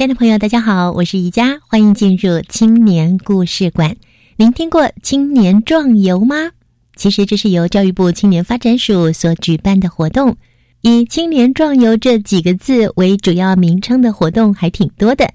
[0.00, 3.96] 亲爱的朋友，大家好，我是宜佳，欢迎进入青年故事馆。
[4.36, 6.52] 您听过青年壮游吗？
[6.96, 10.38] 其实这是由教育部青年发展署所举办的活动，
[10.80, 15.30] 以“青年壮游”这几个字为主要名称的活动还挺多的。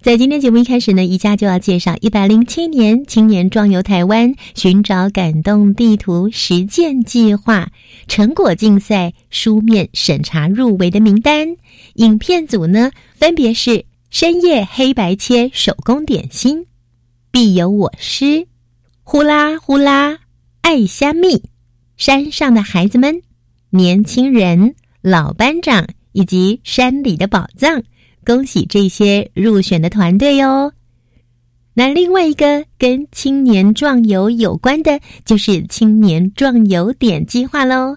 [0.00, 7.72] 在今天节目一开始呢，宜家就要介绍一百零七年青年壮游台湾寻找感动地图实践计划
[8.06, 11.56] 成果竞赛书面审查入围的名单。
[11.94, 13.84] 影片组呢，分别是。
[14.10, 16.66] 深夜黑白切手工点心，
[17.30, 18.46] 必有我师，
[19.02, 20.18] 呼啦呼啦
[20.62, 21.42] 爱虾蜜，
[21.96, 23.20] 山上的孩子们，
[23.70, 27.82] 年轻人，老班长以及山里的宝藏，
[28.24, 30.72] 恭喜这些入选的团队哟。
[31.74, 37.96] 那另外一个跟青年壮游有关的，就是青年壮游点计划喽。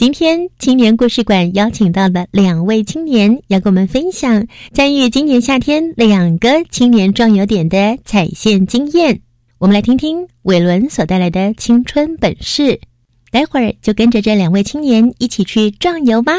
[0.00, 9.20] 今天青年故事馆邀请到的两位青年，要跟我们分享参与今年夏天两个青年壮游点的踩线经验。
[9.58, 12.80] 我们来听听伟伦所带来的青春本事。
[13.30, 16.32] 待会儿就跟着这两位青年一起去壮游吧。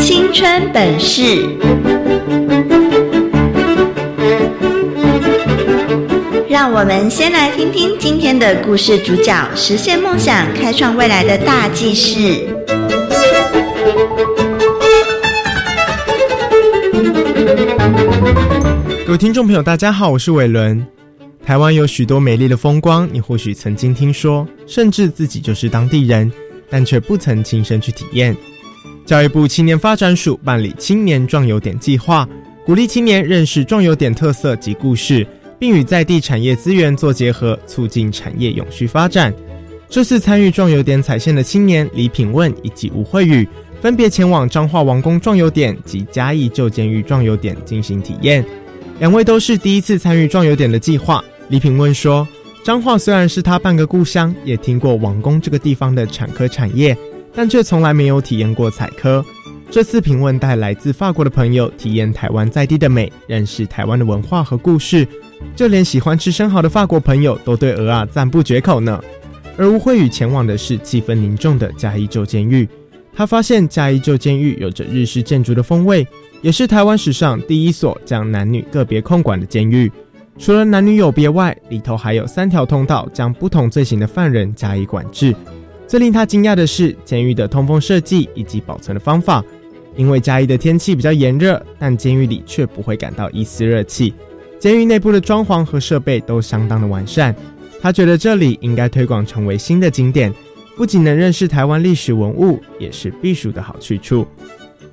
[0.00, 1.48] 青春本事。
[6.54, 12.46] 让我们先来听听今天的故事主角实现梦想、开创未来的大记事。
[19.04, 20.86] 各位听众朋友，大家好，我是伟伦。
[21.44, 26.30] 台湾有许多美丽的风光，你或许曾经听说，甚至自己就是当地人，
[26.70, 28.36] 但却不曾亲身去体验。
[29.04, 32.28] 教育部青年发展署办理青年壮游点计划，
[32.64, 35.26] 鼓励青年认识壮游点特色及故事。
[35.58, 39.32] 并与在地产业资源做结合，促进产业永续发展。
[39.88, 43.46] 这次参与壮游点踩线的青年李品问以及吴慧宇，
[43.80, 48.44] 分别前往彰化王宫壮游点及嘉义旧监狱壮游点进行体验。
[48.98, 51.22] 两位都是第一次参与壮游点的计划。
[51.48, 52.26] 李品问说
[52.64, 56.96] ：“彰化虽然是他半个故乡，也听过王宫这个地方的产科产业，
[57.34, 59.24] 但却从来没有体验过采科。
[59.70, 65.06] 这次品问带来自法国的朋友，体验台湾在地的美，认识台湾的文化和故事。”
[65.54, 69.02] 就连喜欢吃生蚝的法国朋友都对鹅啊赞不绝口呢。
[69.58, 72.66] 而吴慧宇前往的是气氛凝重的嘉义旧监狱，
[73.14, 76.06] 他发现嘉义旧监狱有着日式建筑的风味，
[76.40, 79.90] 也是台湾史上第一所将男女个别控管的监狱。
[80.38, 85.34] 除了男女有别外，里头还有三条通道将不同罪行的犯人加以管制。
[85.86, 89.44] 最令他惊讶的是监狱的通风设计以及保存的方法，
[89.96, 94.12] 因为嘉义的天气比较炎热，但监狱里却不会感到一丝热气。
[94.58, 97.34] 监狱内部的装潢和设备都相当的完善，
[97.80, 100.32] 他觉得这里应该推广成为新的景点，
[100.74, 104.26] 不仅能认识台湾历史文物，也是避暑的好去处。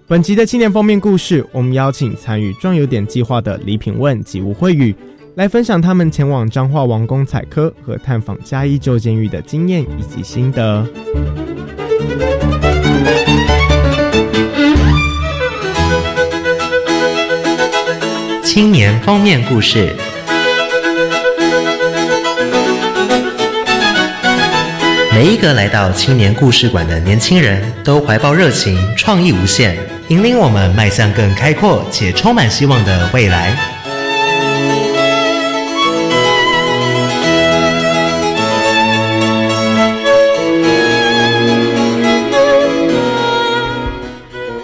[0.07, 4.93] 本集的青年封面故事，我们邀请参与壮游点计划的李品问及吴慧宇，
[5.35, 10.85] 来分享他们前往彰化王宫采科和探访嘉义旧监狱的经验以及心得。
[18.43, 19.95] 青年封面故事。
[25.13, 29.77] 每一个来到青年故事馆的年轻人都怀抱热情，创意无限，
[30.09, 33.55] 引领我们迈向更开阔且充满希望的未来。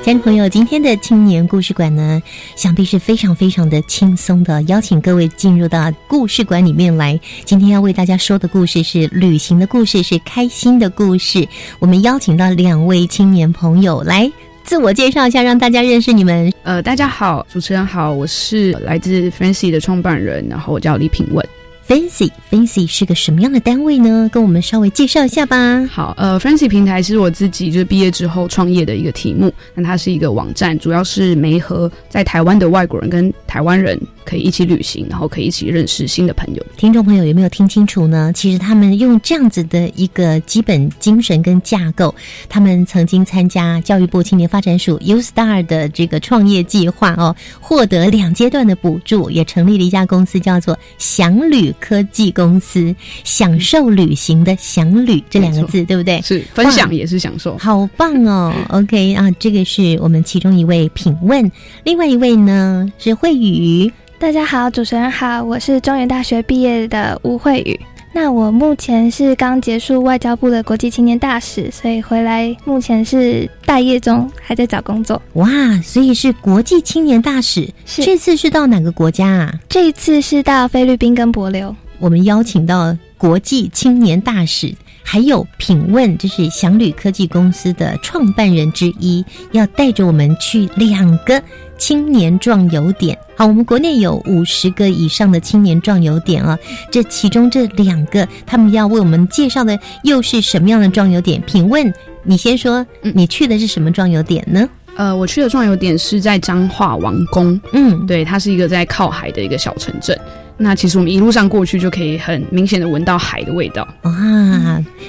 [0.08, 2.24] 亲亲爱的朋友，今天的青年故事馆呢，
[2.56, 7.20] 想必是非常非常的轻松的，邀请各位进入到故事馆里面来。
[7.44, 11.46] 今天要为大家说的故事是旅行的故事，是开心的故事。
[11.80, 14.32] 我们邀请到两位青年朋友来
[14.64, 16.54] 自我介绍一下，让大家认识你们。
[16.64, 21.46] 呃，大家好，主持人好，我是来自 Fancy 的创办人，然后我叫李品问。
[21.88, 24.30] Fancy Fancy 是个什么样的单位呢？
[24.30, 25.86] 跟我们稍微介绍一下吧。
[25.90, 29.50] 好，呃，Fancy 平台是我自己就是毕业之后创业的一个题目。
[29.74, 36.66] 那它是一个网站，主要是媒合在台湾的外国人跟台湾人可以一起旅行，然后可以一起认识新的朋友。
[36.76, 38.34] 听众朋友有没有听清楚呢？
[38.36, 42.14] 其实他们用这样子的一个基本精神跟架构，
[42.50, 51.74] 他们曾经参加教育部青年发展署 U Star 的这个创业计划哦，获得两阶段的补助，也成立了一家公司，叫做祥旅。
[51.80, 56.22] 科技公司享受旅行的“享旅”这两个字，对不对？
[56.22, 61.52] 是分享也是享受，好棒哦！OK 啊，这个是我们其中一位品问，
[61.84, 63.92] 另外一位呢是慧宇。
[64.20, 67.80] 大家好，主持人好，我是中原大学毕业的吴慧宇。
[68.14, 75.22] 那我目前是刚结束外交部的国际青年大使，所以回来目前是待业中，还在找工作。
[75.34, 75.48] 哇，
[75.84, 79.54] 所以是国际青年大使，是这次是到哪个国家啊？
[79.70, 81.74] 这一次是到菲律宾跟帛琉。
[82.00, 91.42] 我们邀请到国际青年大使，还有品问，就是祥旅科技公司的创办人之一，要带着我们去两个
[91.78, 93.18] 青年壮游点。
[93.36, 96.58] 好，我们国内有五十个以上的青年壮游点啊，
[96.92, 101.42] 这其中这两个，他们要为我们介绍的又是什么样的壮游点？
[101.46, 101.94] 请问，
[102.24, 104.68] 你先说，你去的是什么壮游点呢？
[104.96, 110.20] 呃，我去的壮游点是在彰化王宫，嗯，对，它是一个在靠海的一个小城镇。
[110.60, 114.12] 那其实我们一路上过去就可以很明显的闻到海的味道哇！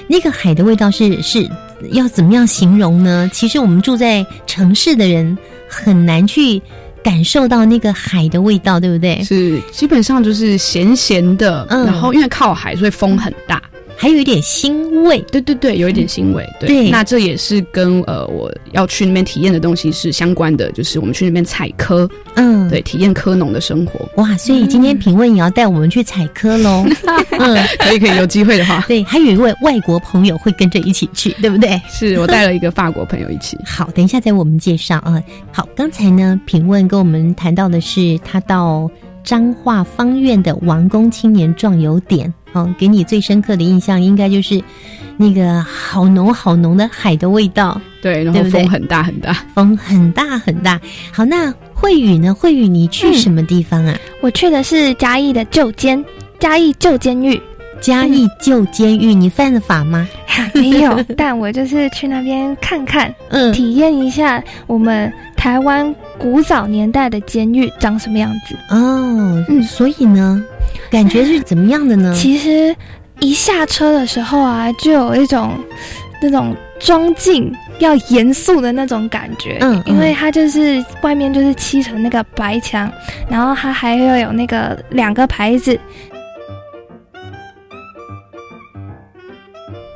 [0.07, 1.49] 那个海的味道是是
[1.89, 3.27] 要怎么样形容呢？
[3.33, 5.35] 其实我们住在城市的人
[5.69, 6.61] 很难去
[7.03, 9.23] 感受到那个海的味道，对不对？
[9.23, 13.61] 是基本上就是咸咸的，然后因为靠海，所以风很大。
[14.01, 16.47] 还有一点腥味，对对对，有一点腥味。
[16.57, 24.09] 对，那这也是跟呃我要去那边体验的东西是相关的，就是我们去那边采科，嗯，对，体验科农的生活。
[24.15, 26.85] 哇，所以今天品味也要带我们去采科喽。
[27.37, 28.81] 嗯，可以可以，有机会的话。
[28.87, 31.79] 对，还有一位外国朋友会跟着一起去，对不对？
[31.89, 33.57] 是我带了一个法国朋友一起。
[33.65, 35.21] 好，等一下再我们介绍啊。
[35.51, 38.89] 好，刚才呢，品问跟我们谈到的是他到
[39.29, 42.33] 彰化方院的王宫青年壮游点。
[42.53, 44.59] 哦，给你最深刻的印象应该就是
[45.17, 50.81] 那个好浓好浓的海的味道，对，然后风很大很大，风很大很大。
[51.11, 52.33] 好，那慧宇呢？
[52.33, 53.95] 慧宇，你去什么地方啊？
[54.21, 56.03] 我去的是嘉义的旧监，
[56.39, 57.39] 嘉义旧监狱，
[57.79, 59.13] 嘉义旧监狱。
[59.13, 60.09] 你犯了法吗？
[60.55, 68.55] 没有，但我就是去那边看看，嗯，体验一下我们台湾古早年代的监狱长什么样子。
[68.75, 70.43] 哦，嗯，所以呢？
[70.91, 72.11] 感觉是怎么样的呢？
[72.17, 72.75] 其实
[73.21, 75.53] 一下车的时候啊，就有一种
[76.21, 79.57] 那种庄敬要严肃的那种感觉。
[79.61, 82.91] 嗯，因为它就是外面就是漆成那个白墙，
[83.29, 85.79] 然后它还要有那个两个牌子，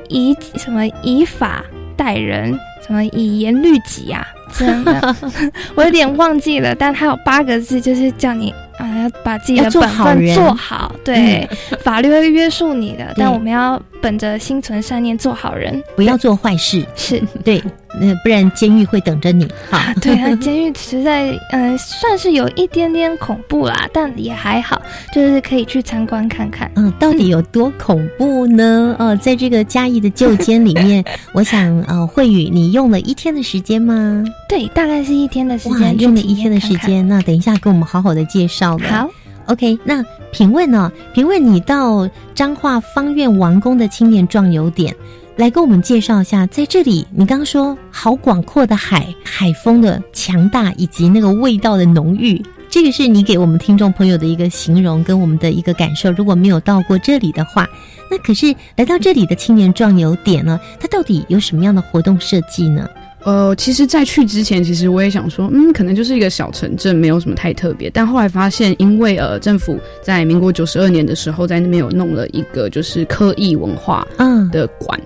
[0.07, 1.62] 以什么以法
[1.98, 2.57] 待人，
[2.88, 4.25] 什么以严律己啊，
[4.57, 5.15] 真的，
[5.75, 8.53] 我有点忘记了，但他有八个字，就是叫你。
[8.77, 11.47] 啊，要把自己的本分做好，对，
[11.81, 17.61] 法律会约束你的，但我们要本着心存善念做好人，不要做坏事，是 对。
[17.95, 19.47] 那不然监狱会等着你。
[19.69, 24.81] 好，对啊， 监狱实在嗯算是有一点点恐怖啦，但也还好，
[25.13, 26.71] 就是可以去参观看看。
[26.75, 28.95] 嗯，到底有多恐怖呢？
[28.97, 34.23] 哦，在这个嘉义的旧监里面， 我想呃，慧宇，你用了一天的时间吗？
[34.49, 37.07] 对，大概是一天的时间，用了一天的时间。
[37.07, 38.87] 那等一下给我们好好的介绍了。
[38.87, 39.09] 好
[39.47, 39.77] ，OK。
[39.83, 40.91] 那评问呢？
[41.13, 44.95] 评问你到彰化方院王宫的青年壮游点。
[45.35, 52.39] 来跟我们介绍一下，在这里，你刚刚说好广阔的海，海风的强大，以及那个味道的浓郁，
[52.69, 56.11] 这个是你给我们听众朋友的一个形容跟我们的一个感受。
[56.11, 57.67] 如果没有到过这里的话，
[58.11, 62.87] 那可是来到这里的青年壮游点呢，它到底有什么样的活动设计呢？
[63.25, 67.89] 呃，其实，在去之前，其实我也想说，嗯，可能就是一个小城镇，没有什么太特别。
[67.89, 74.99] 但后来发现，因为呃，政府在民国九十二年的时候，在那边有弄了一个就是科艺文化嗯的馆。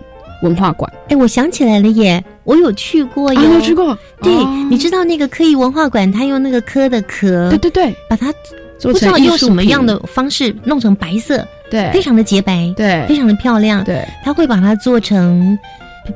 [0.43, 3.97] 文化馆，哎，我想起来了耶，我有去过，有去过。
[4.21, 4.31] 对，
[4.69, 8.31] 你知道那个科艺文化馆，它用那个科的壳，对对对，把它
[8.83, 15.57] 不知道用什么样的方式弄成白色，对，非常的洁白，对，非常的漂亮，对，它会把它做成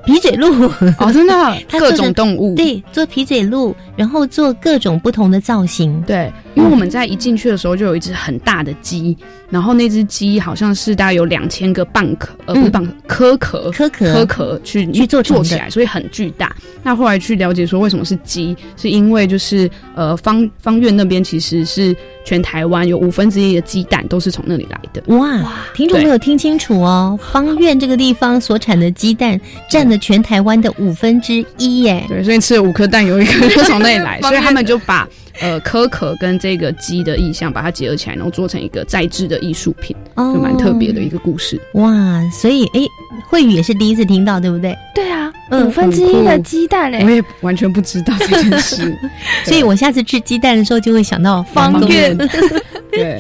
[0.06, 0.66] 皮嘴鹿
[1.00, 9.18] 哦，真的， 各种动物，对，做皮嘴鹿，然后做各种不同的造型，对，因为我们在一进去的时候就有一只很大的鸡，
[9.50, 16.56] 然后那只鸡好像是大概有两千个蚌壳，呃，不是蚌壳，壳壳，壳壳，壳壳去去做做起来，所以很巨大。
[16.84, 25.02] 那后来去了解说为什么是鸡，是因为就是呃方方院那边其实是全台湾有五分之一的鸡蛋都是从那里来的。
[25.16, 25.42] 哇，
[25.74, 29.40] 听众没有听清楚哦，方院这个地方所产的鸡蛋
[29.70, 32.04] 占了全台湾的五分之一耶。
[32.08, 35.08] 对，所以吃了五颗蛋有一颗就从那里来， 所以他们就把
[35.42, 41.60] 呃壳壳跟这个鸡的意象把它结合起来，然后做成一个再制的艺术品，就蛮特别的一个故事。
[41.74, 41.92] 哇，
[42.32, 42.80] 所以哎，
[43.28, 44.76] 慧宇也是第一次听到，对不对？
[44.96, 45.32] 对啊。
[45.52, 48.98] 五分之一的鸡蛋哎，我也完全不知道这件事，
[49.44, 52.18] 所以我下次吃鸡蛋的时候就会想到方院。
[52.90, 53.20] 对，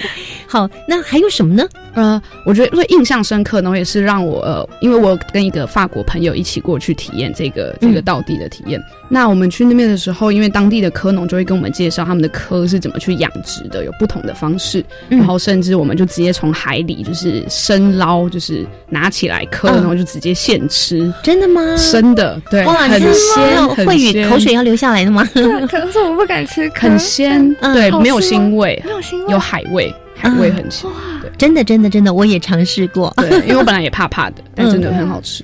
[0.51, 1.65] 好，那还有什么呢？
[1.93, 8.77] 呃，我觉得最印象深刻呢，也是让我呃，因为我跟一个法国朋友一起过去体验这个这个道地的体验。
[9.07, 14.83] 那我们去那边的时候，因为当地的科农就会跟我们介绍他们的科是怎么去养殖的，有不同的方式。
[15.07, 21.13] 然后甚至我们就直接从海里就是生捞，就是拿起来科，然后就直接现吃。
[21.23, 21.61] 真的吗？
[21.77, 25.23] 生的，对，哇很鲜，会语口水要流下来的吗？
[25.33, 29.93] 可能是我不敢吃，很鲜，对，没有腥味，没有腥味，有海味。
[30.29, 30.89] 海味很鲜，
[31.37, 33.13] 真的，真的，真的，我也尝试过。
[33.17, 35.43] 对，因为我本来也 怕怕的，但真的很好吃。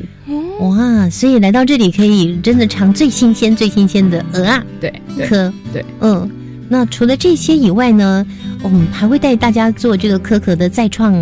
[0.60, 4.64] 哇，所以来到这里可以真的尝最新鲜、最新鲜的鹅啊！
[4.80, 4.94] 对，
[5.28, 6.30] 科，对，嗯。
[6.70, 8.26] 那除了这些以外呢，
[8.62, 11.14] 我们还会带大家做这个可可的再创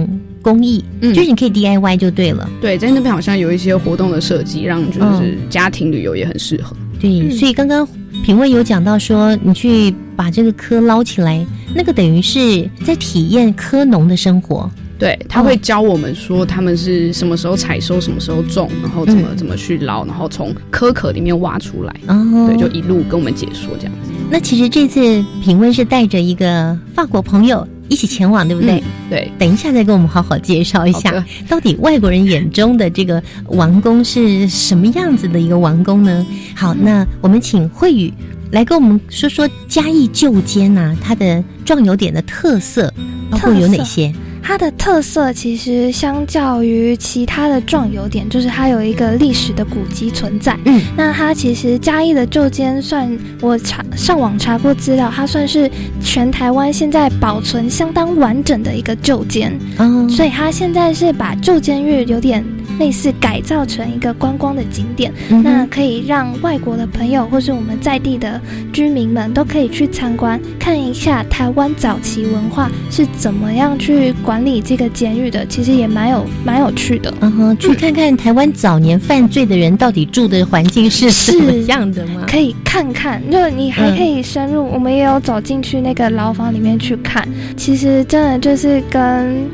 [0.42, 2.50] 工艺，嗯，就是你可以 DIY 就对了。
[2.60, 6.76] 对，在那边好像有一些活动的设计，让就是家庭旅游也很适合。
[7.00, 7.88] 对，所以刚刚
[8.24, 11.46] 评委有讲到说，你去把这个科捞起来，
[11.76, 14.70] 那个等于是在体验科农的生活。
[14.98, 21.94] 对，他会教我们说他们是什么时候采收，什么时候种，然后怎么怎么去捞，然后从壳壳里面挖出来。
[22.08, 24.12] 哦，对，就一路跟我们解说这样子。
[24.32, 28.84] 那其实这次品味是带着一个法国朋友一起前往，对不对？
[29.10, 29.32] 对。
[29.38, 36.26] 等一下再跟我们好好介绍一下，到底外国人眼中的这个王宫是什么样子的一个王宫呢？
[36.56, 38.14] 好，那我们请慧宇。
[38.52, 42.94] 来跟我们说说嘉义旧街呐，它的壮游点的特色
[43.30, 44.14] 包括有哪些？
[44.48, 50.56] 它的特色其实相较于其他的壮游点，就是它有一个历史的古迹存在。
[50.66, 53.10] 嗯，那它其实嘉义的旧间算
[53.42, 59.52] 我查上网查过资料，它算是全台湾现在保存相当完整的一个旧间。
[59.80, 62.46] 嗯，所以它现在是把旧监狱有点。
[62.78, 65.10] 类似改造成一个观光的景点，
[65.42, 68.42] 那可以让外国的朋友或是我们在地的
[68.74, 75.46] 居民们都可以去参观，看一下台湾早期文化是怎么样去管理这个监狱的。
[75.46, 82.24] 其实也蛮有蛮有趣的，嗯哼，去看看台湾早年犯罪的人到底住的环境是什么样的吗？
[82.28, 87.28] 可以看看，就你还可以深入，我们也有走进去那个牢房里面去看。
[87.56, 89.48] 其实真的就是跟。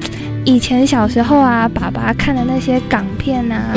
[0.43, 3.75] 以前小时候啊，爸爸看的那些港片啊，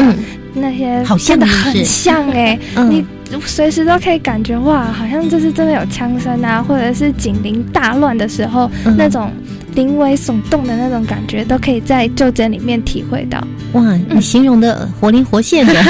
[0.55, 2.59] 那些真的很像哎，
[2.89, 3.05] 你
[3.45, 9.31] 随时都可以感觉哇，好像就是真的有枪声啊，或者是警铃大乱的时候那种
[9.75, 13.39] 临危耸动的那种感觉，都可以在就诊里面体会到。
[13.73, 15.75] 哇，你形容的活灵活现的。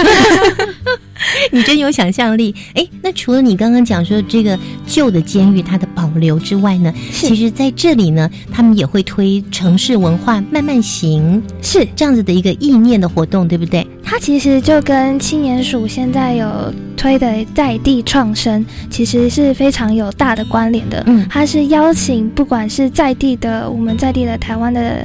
[1.52, 13.86] 你真有想象力，哎，那除了你刚刚讲说这个旧的监狱它的保留之外呢，其实在这里呢，他们也会推城市文化慢慢行，是这样子的一个意念的活动，对不对？
[14.02, 21.02] 它其实就跟青年署现在有推的在地创生，其实是非常有大的关联的。
[21.06, 25.04] 嗯，它是邀请不管是在地的我们在地的台湾的。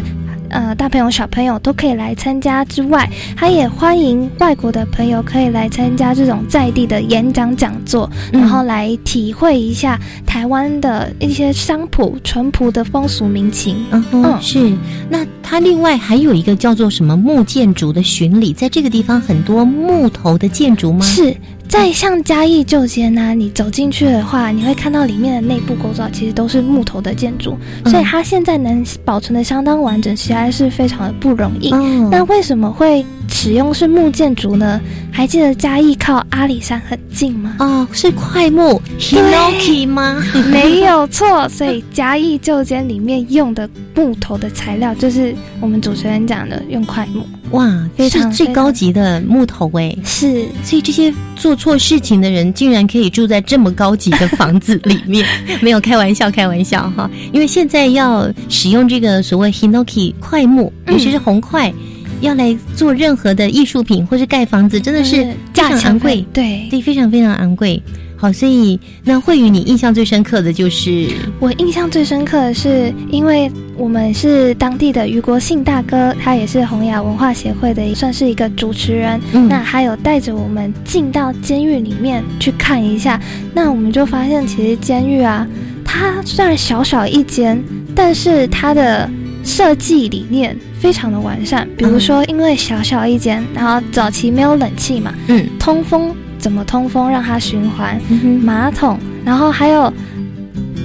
[0.50, 2.63] 呃，大朋友、小朋友都可以来参加。
[2.65, 13.86] 之外，他也欢迎外国的朋友可以来参加这种在地的演讲讲座，然后来体会一下台湾的一些商铺、淳朴的风俗民情。
[13.91, 14.72] 嗯，是。
[15.10, 21.06] 那他另外还有一个叫做什么木建筑的巡礼，在这个地方很多木头的建筑吗？
[21.06, 21.36] 是。
[21.70, 31.70] 在像嘉义旧街呢，你走进去的话，你会看到里面的内部构造其实都是木头的建筑，所以它现在能保存的相当完整，实在是非常的不容易。
[32.10, 33.06] 那为什么会？
[33.31, 34.79] 使用是木建筑呢？
[35.12, 37.55] 还记得嘉义靠阿里山很近吗？
[37.59, 40.21] 哦，是块木 Hinoki 吗？
[40.51, 47.25] 没有错，所以嘉义旧间里面用的木头的材料就是我们主持人讲的用块木。
[47.51, 55.25] 哇，非常最高级的木头哎，是，所以这些做错事情的人竟然可以住在这么高级的房子里面，
[55.59, 61.74] 没有开玩笑，开玩笑哈，因为现在要使用这个所谓 Hinoki 块木，尤其是红块。
[62.22, 67.82] 要来做任何的艺术品或是盖房子，真的是价钱昂贵，对对，非常非常昂贵。
[68.22, 71.08] 好，所以那慧宇，你印象最深刻的就是
[71.40, 79.18] 我印象最深刻的是，因为我们是当地的余国信大哥，他也是洪雅文化协会的，算是一个主持人。
[79.48, 83.18] 那他有带着我们进到监狱里面去看一下，
[83.54, 85.48] 那我们就发现，其实监狱啊，
[85.86, 87.64] 它虽然小小一间，
[87.96, 89.10] 但是它的
[89.50, 91.68] 设计理念非常的完善。
[91.75, 96.15] 比如说，因为小小一间，然后早期没有冷气嘛，嗯，通风。
[96.38, 98.00] 怎么通风让它循环？
[98.41, 99.94] 马桶，然后还有，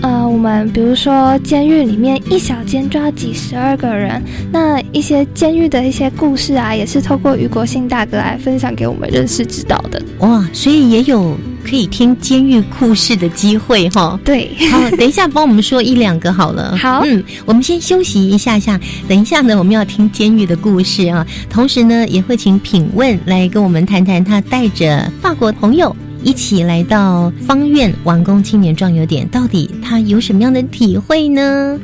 [0.02, 10.02] 呃，我们比如说监狱里面一小间抓几十二个人，那一些监狱的一些故事啊，也是透过余国信大哥来分享给我们认识知道的。
[10.18, 11.36] 哇，所以也有。
[11.68, 16.76] 可以听监狱故事的机会哈，对，好，等一下帮我们说一两个好了。
[16.78, 18.78] 好，嗯，我们先休息一下下，
[19.08, 31.78] 等一下呢，我们要听监狱的故事啊，同时呢，也会请品问来跟我们谈谈他带着法国朋友一起来到方院王宫青年壮游点，到底他有什么样的体会呢？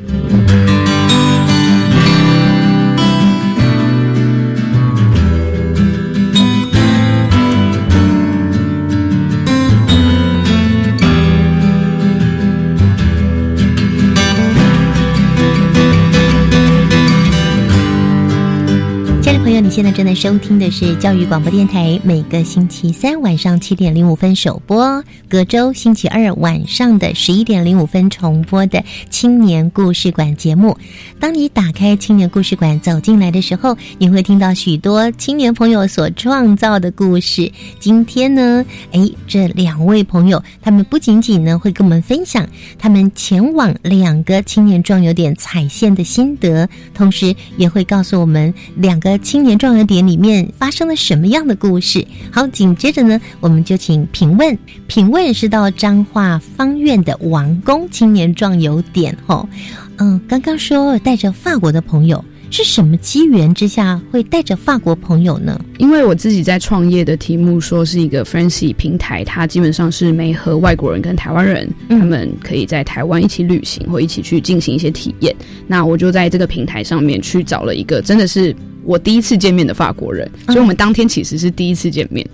[19.70, 30.75] 现在正在收听的是教育广播电台，每个星期三晚上七点零五分首播，隔周星期二晚上的十一点零五分重播的青年故事馆节目。
[31.19, 37.52] 当你打开青年故事馆走进来的时候，你会听到许多青年朋友所创造的故事。
[37.78, 49.50] 今天呢，哎，这两位朋友，他们不仅仅呢会跟我们分享他们前往两个青年壮游点踩线的心得，同时也会告诉我们两个青年。
[49.61, 52.06] 壮游点里面发生了什么样的故事？
[52.30, 54.56] 好，紧接着呢，我们就请评问。
[54.87, 59.16] 评问是到彰化方院的王宫青年壮游点。
[59.26, 59.44] 哦，
[59.99, 62.25] 嗯，刚刚说带着法国的朋友。
[62.52, 65.61] 是什么机缘之下会带着法国朋友呢？
[65.78, 75.32] 因为我自己在创业的题目说是一个 f r a n c y 平台，它基本上是没和外国人跟台湾人他们可以在台湾一起旅行或一起去进行一些体验。
[75.69, 78.52] 那我就在这个平台上面去找了一个真的是
[78.84, 82.26] 我第一次见面的法国人，所以我们当天其实是第一次见面。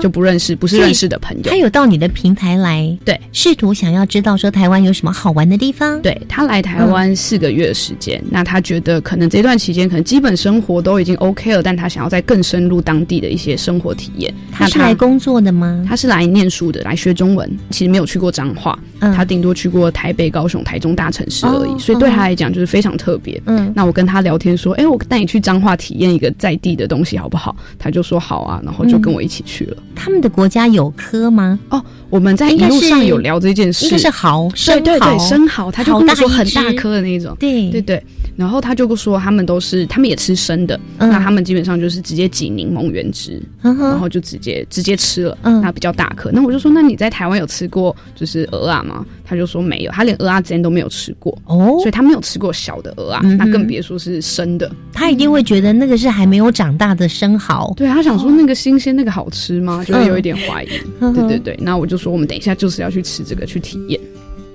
[0.00, 1.42] 就不认识，不是认识的朋友。
[1.42, 6.00] 他有到你的平台来，对，试图想要知道说台湾有什么好玩的地方。
[6.00, 14.32] 对他来台湾四个月的时间，那他觉得可能这段期间可能基本生活都已经 OK 了，但他想要再更深入当地的一些生活体验。
[14.52, 15.84] 他是来工作的吗？
[15.88, 17.50] 他是来念书的，来学中文。
[17.70, 23.40] 其实没有去过彰化，他顶多去过台北、高雄、台中大城市而已，所以对他来讲就是非常特别。
[23.46, 27.54] 嗯，那我跟他聊天说，哎，我带你去彰化体验一个在地的东西好不好？
[27.78, 29.76] 他就说好啊，然后就跟我一起去了。
[29.94, 31.58] 他们的国家有科吗？
[31.70, 38.02] 哦，我们在一路上有聊这件事，应该是蚝，对对对，生蚝，他就跟我说很大颗的那种，对对对。
[38.36, 46.30] 然后他就说他们都是，他们也吃生的，那他们基本上就是直接挤柠檬原汁，然后就直接直接吃了，那比较大颗。
[46.32, 49.04] 那我就说，那你在台湾有吃过就是鹅啊吗？
[49.24, 54.70] 他就说没有，他连鹅啊之前都没有吃过哦，所以他没有吃过小的鹅啊，那更别说是生的。
[54.92, 59.84] 他一定会觉得那个是还没有长大的生蚝，对他想说那个新鲜那个好吃吗？
[59.86, 60.68] 就会有一点怀疑。
[61.00, 64.00] 对对对，那我就说我们等一下就是要去吃这个去体验。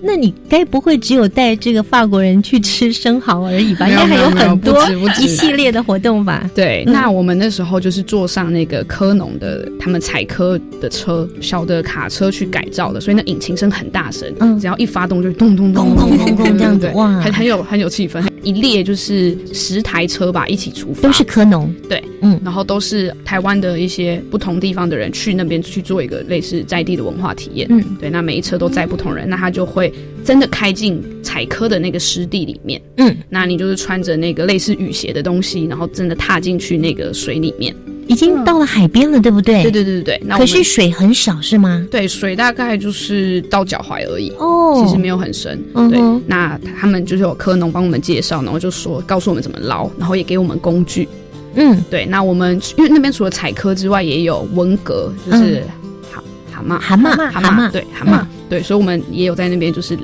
[0.02, 3.88] 那你该不会只有带这个法国人去吃生蚝而已吧？
[3.88, 4.78] 应该还有很多
[5.20, 6.50] 一系列的活动吧？
[6.56, 14.60] 对，那我们那时候就是坐上那个科农的他们采科的车，小的卡车去改造的，所以那引擎声很大声，嗯。
[14.60, 18.24] 只要一发动就咚咚咚咚咚咚这样子，哇，很很有很有气氛。
[18.42, 29.89] 一列就是十台车吧，一起出发，都是科农，对，嗯，然后都是台湾的一些不同地方的人去那边去做一个类似在地的文化体验，嗯，对，那每一车都载不同人，那他就会
[30.24, 37.76] 真的开进采科的那个湿地里面，嗯，那你就是穿着那个类似雨鞋的东西，然后真的踏进去那个水里面。
[38.08, 39.62] 已经到了海边了，对不对？
[39.62, 40.30] 对对对对对。
[40.36, 41.86] 可是水很少，是吗？
[41.92, 44.32] 对，水大概就是到脚踝而已。
[44.40, 45.64] 哦，其实没有很深。
[45.92, 51.08] 对，那他们就是有科农帮我们介绍，然后就说告诉我们怎么捞，然后也给我们工具。
[51.54, 52.04] 嗯，对。
[52.08, 55.62] 那我们因为那边除了采科之外，也有文革，就是
[56.12, 59.98] 蛤蛤蟆、蛤蟆、蛤蟆，对蛤蟆，对，所以我们也有在那边就是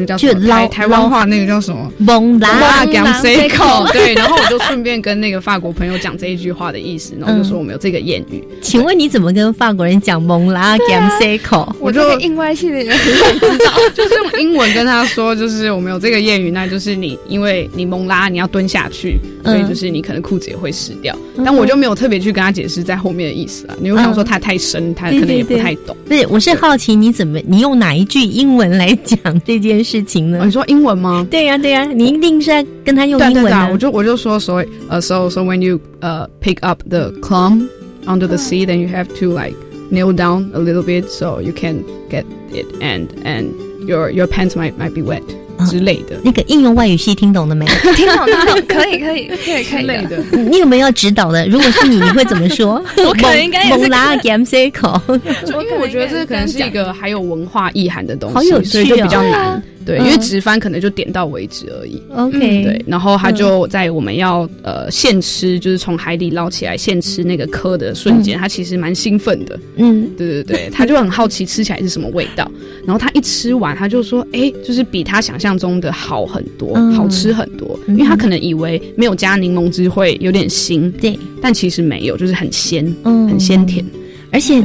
[0.00, 0.16] 那叫？
[0.50, 1.90] 台台湾话那个叫什么？
[1.98, 8.42] 蒙拉 g a m s e c o 对，然后我就顺便跟那个法国朋友讲这一句话的意思，然后就说我们有这个谚语。
[8.62, 12.96] 请问你怎么跟法国人讲蒙拉 g a m s e c o 我就英外系的人。
[12.98, 21.16] 知道，就是用英文跟他说，就是我们有这个谚语，那就是你因为你蒙拉，你要蹲下去，所以就是你可能裤子也会湿掉。
[21.44, 25.96] 但我就没有特别去跟他解释在后面的意思啊，因为想说他太深，他可能也不太懂。
[26.08, 30.41] 对，我是好奇你怎么，你用哪一句英文来讲这件事情呢？
[30.45, 31.25] 你说英文吗？
[31.29, 33.69] 对呀，对呀，你一定是在跟他用英文啊。
[33.71, 37.67] 我就我就说，所以呃，so so when you 呃 pick up the clam
[38.05, 39.55] under the sea, then you have to like
[39.91, 43.47] kneel down a little bit so you can get it, and and
[43.87, 45.23] your your pants might might be wet.
[45.66, 47.64] 之类的，那个应用外语系听懂了没？
[47.96, 50.18] 听懂， 听懂，可以，可以，可以，可以的。
[50.36, 51.46] 你有没有要指导的？
[51.46, 52.82] 如果是你，你会怎么说？
[53.06, 55.00] 我可能应该蒙拉 gam circle，
[55.46, 59.62] 因为我觉得这可能是一个还有文化意涵的东西，好有趣，所以就比较难。
[59.82, 62.00] 对，因为直翻可能就点到为止而已。
[62.14, 69.58] OK，对，然后他就在我们要呃现吃，就是从海底捞起来现吃那个壳的瞬间，他其实蛮兴奋的。
[69.76, 72.48] 嗯，对对对，他就很好奇吃起来是什么味道。
[72.84, 83.84] 然后他一吃完，他就说：“哎，就是比他想象中的好很多，好吃很多。”因为他可能以为没有加柠檬汁会有点腥，对，但其实没有，就是很鲜，嗯，很鲜甜，
[84.32, 84.62] 而且。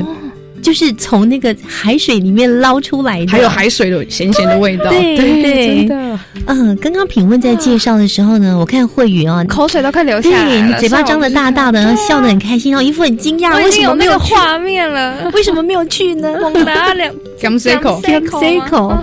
[0.62, 4.90] 就是从那个海水里面捞出来的，还有海水的咸咸的味道。
[4.90, 6.20] 对对，真的。
[6.48, 15.30] 嗯，刚刚品问在介绍的时候呢，我看慧宇啊，口水都快流下来了，嘴巴张的大大的，笑得很开心，然后一副很惊讶，为什么没有画面了？
[15.36, 16.34] 为什么没有去呢？
[16.42, 18.98] 我拿两 g a m c i c o g a m c i c o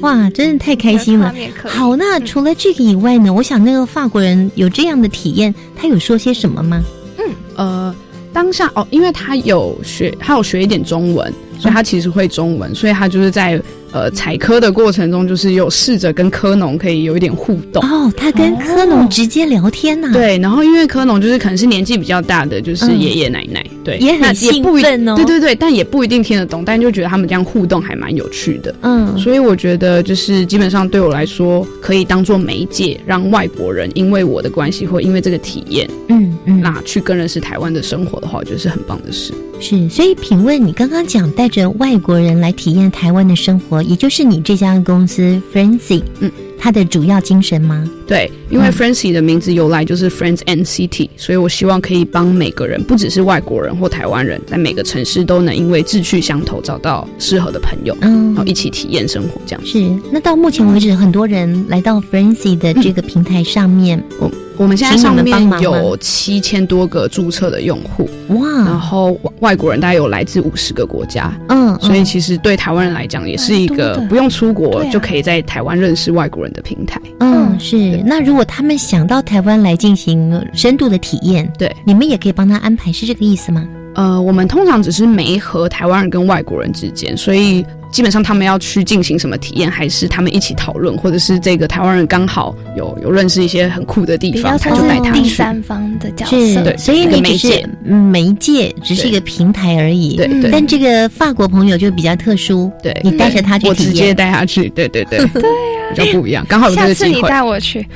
[0.00, 1.34] 哇，真的太开心了。
[1.64, 3.32] 好，那除了这个以外呢？
[3.32, 6.82] 我想那个法国人有这样的体验，他有说些什么吗？
[7.18, 7.24] 嗯，
[7.56, 7.94] 呃。
[8.32, 13.60] 当下哦，因为他有学，他有学一点中文，所以他其实会中文，所以他就是在。
[13.92, 18.12] 呃，采科的过程中，就是有试着跟科农可以有一点互动哦。
[18.14, 20.10] 他跟科农直接聊天呐。
[20.12, 25.14] 对，然后因为科农就是可能是年纪比较大的，就是爷爷奶奶，对，也很兴奋哦。
[25.14, 28.74] 对对对，但也不一定听得懂，但就觉得他们这样互动还蛮有趣的。
[28.82, 39.32] 嗯，所以我觉得就是基本上对我来说，可以当做媒介，让外国人因为我的关系或因为这个体验，嗯嗯，那去更认识台湾的生活的话，我觉得是很棒的事。
[39.58, 43.80] 是，所以品味，你刚刚讲带带着外国人来体验台湾的生活。
[43.80, 47.88] 也就是你这家公司 Frenzy，嗯，它的主要精神吗？
[48.06, 59.40] 对，因为 Frenzy 的名字由来就是 Friends and City，所以我希望可以帮每个人，不只是外国人或台湾人，在每个城市都能因为志趣相投，找到适合的朋友，嗯，然后一起体验生活。
[59.44, 59.84] 这样是。
[60.10, 77.00] 那到目前为止，很多人来到 Frenzy 的这个平台上面，我我们现在上面有七千多个注册的用户，哇，然后外国人大概有来自五十个国家，嗯，所以其实对台湾人来讲，也是一个不用出国就可以在台湾认识外国人的平台。
[77.20, 78.02] 嗯，是。
[78.04, 83.66] 那如果他们想到台湾来进行深度的体验，对，你们也可以帮他安排，是这个意思吗？
[83.94, 87.64] 呃，我们通常只是没和台湾人跟外国人之间，所以
[87.96, 95.22] 基本上他们要去进行什么体验，还是他们一起讨论，或者是这个台湾人刚好有有认识一些很酷的地方，他就带他去。
[95.22, 100.14] 第三方的角色，对，所以你只是媒介，只是一个平台而已。
[100.14, 100.50] 对对。
[100.50, 105.40] 但这个法国朋友就比较特殊，对，你带着他去体验，我直接带他去，对对对，对
[105.80, 107.10] 呀，比较不一样，刚好有这个机会。
[107.12, 107.88] 下次你带我去，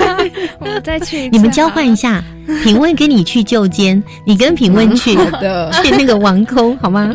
[0.60, 2.24] 我们再去，你们交换一下。
[2.62, 7.14] 品问跟你去旧间，你跟品问去 的 去那个王宫好吗？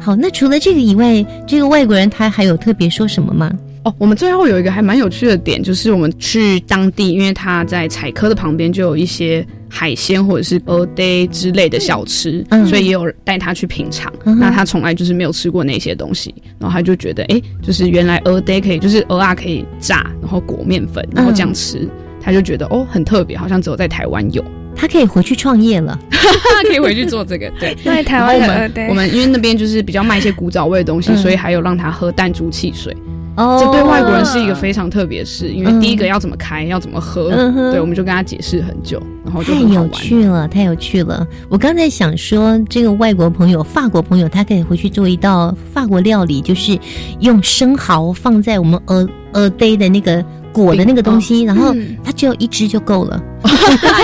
[0.00, 3.52] 好，那除了这个以外，这个外国人他还有特别说什么吗？
[3.84, 14.12] 哦，我们最后有一个还蛮有趣的点，就是我们去当地，因为他在采科的旁边就有一些海鲜或者是鹅 day 之类的小吃，所以也有带他去品尝。
[14.38, 21.88] 那他从来就是没有吃过那些东西，然后他就觉得，哎，就是原来鹅 day 可以，就是鹅啊可以炸，然后裹面粉，然后这样吃，
[22.20, 24.44] 他就觉得哦很特别，好像只有在台湾有。
[24.74, 25.98] 他可以回去创业了，
[26.68, 27.50] 可以回去做这个。
[27.58, 32.96] 对， 在台湾我们我们因为那边就是比较卖一些古早味的东西，所以还有让他喝弹珠汽水。
[33.34, 37.30] 哦，这对外国人是一个非常特别的事，因为第一个要怎么开，要怎么喝，
[37.70, 41.26] 对，我们就跟他解释很久，然后就太有趣了，太有趣了。
[41.48, 46.78] 我刚才想说，这个外国朋友、法国朋友，他可以回去做一道法国料理，就是
[47.20, 50.22] 用生蚝放在我们鹅鹅杯的那个。
[50.52, 53.22] 裹的那个东西，然后它只有一只就够了，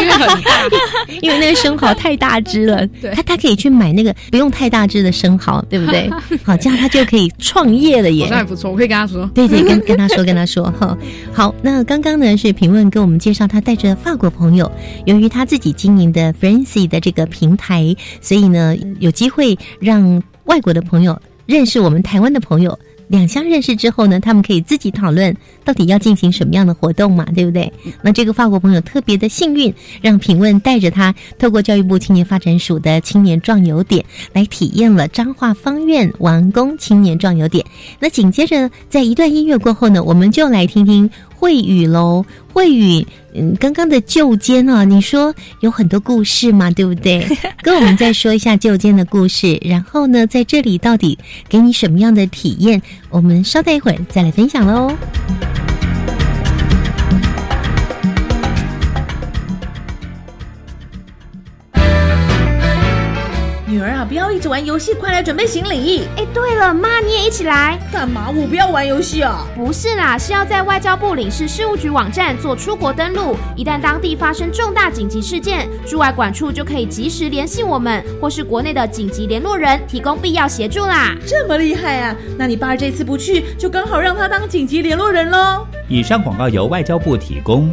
[0.01, 0.69] 因为很大，
[1.21, 2.87] 因为那个生蚝太大只了。
[3.01, 6.11] 对，他他可以去买那个不用太大只的生蚝，对不对？
[6.43, 8.27] 好，这样他就可以创业了耶。
[8.31, 9.29] 那还不错，我可以跟他说。
[9.35, 10.97] 对对，跟 跟他说，跟他说哈。
[11.33, 14.71] 好，那刚刚呢是评论跟我们介绍，他带着法国朋友，
[15.05, 22.79] 由于他自己经营的 Francy 的这个平台，所以呢有机会让外国的朋友认识我们台湾的朋友。
[23.09, 27.73] 两相认识之后呢，他们可以自己讨论到底要进行什么样的活动嘛，对不对？
[28.03, 37.65] 那这个法国朋友特别的幸运，让品问带着他透过教育部青年发展署的青年壮游点来体验了彰化方院王宫青年壮游点。
[37.99, 42.25] 那紧接着在一段音乐过后呢，我们就来听听慧宇喽。
[42.53, 47.25] 慧宇，嗯，刚刚的旧间啊，你说有很多故事嘛，对不对？
[47.63, 51.17] 跟我们再说一下旧间的故事，然后呢，在这里到底
[51.49, 52.83] 给你什么样的体验？
[53.11, 54.93] 我们稍待一会儿再来分享喽。
[63.79, 66.03] 女儿啊，不要一直玩游戏，快来准备行李。
[66.17, 67.79] 哎，对了，妈你也一起来。
[67.93, 68.29] 干嘛？
[68.29, 69.47] 我不要玩游戏啊！
[69.55, 73.37] 不是啦，是要在外交部领事事务局网站做出国登录。
[73.55, 81.15] 一旦当地发生重大紧急事件，驻外管处就可以及时联系我们，或是国内的紧急联络人，提供必要协助啦。
[81.25, 82.17] 这么厉害啊！
[82.37, 85.65] 那你爸这次不去，就刚好让他当紧急联络人喽。
[85.87, 87.73] 以上广告由外交部提供。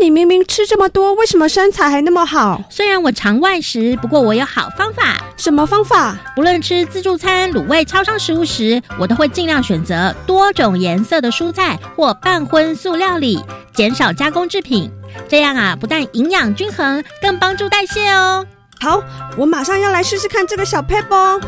[0.00, 2.62] 你明明吃这么多，为什么身材还那么好？
[2.70, 5.18] 虽然我常外食，不过我有好方法。
[5.36, 6.16] 什么方法？
[6.34, 14.90] 不论吃自助餐、卤味、超商食物时，我都会尽量选择多种颜色的蔬菜或半荤素料理，减少加工制品。
[15.28, 18.46] 这样啊，不但营养均衡，更帮助代谢哦。
[18.80, 19.02] 好，
[19.36, 21.38] 我马上要来试试看这个小 p e p 哦。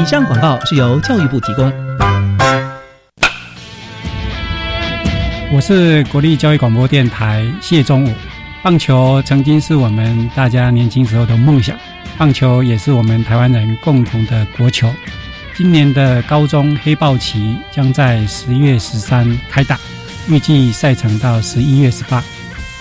[0.00, 1.72] 以上广告是由教育部提供。
[5.52, 8.14] 我是国立教育广播电台谢忠武。
[8.62, 11.76] 棒球曾经是我们大家年轻时候的梦想，
[12.16, 14.94] 棒球也是我们台湾人共同的国球。
[15.56, 19.76] 今年的高中黑豹旗将在十月十三开打，
[20.28, 22.22] 预计赛程到十一月十八。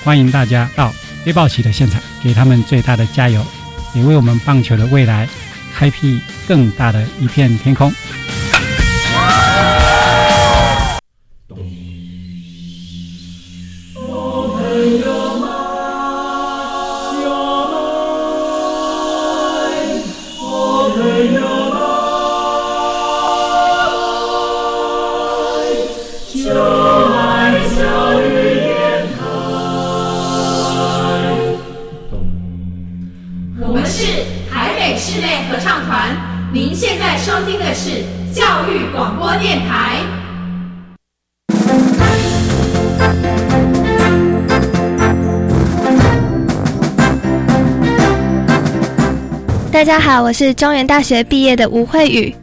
[0.04, 0.94] 欢迎大家到
[1.26, 3.44] 黑豹旗的现场，给他们最大的加油，
[3.96, 5.28] 也为我们棒球的未来
[5.74, 7.92] 开辟更大的一片天空。
[49.72, 52.36] 大家好，我是中原大学毕业的吴慧宇。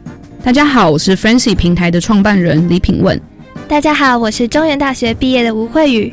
[0.43, 3.19] 大家好，我是 Fancy 平台的创办人李品问。
[3.67, 6.11] 大家好，我是中原大学毕业的吴慧宇。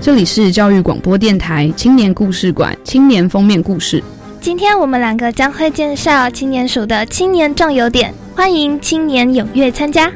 [0.00, 4.02] 这里是教育广播电台青年故事馆青年封面故事。
[4.40, 10.10] 今天我们两个将会介绍青年署的青年壮游点，欢迎青年踊跃参加。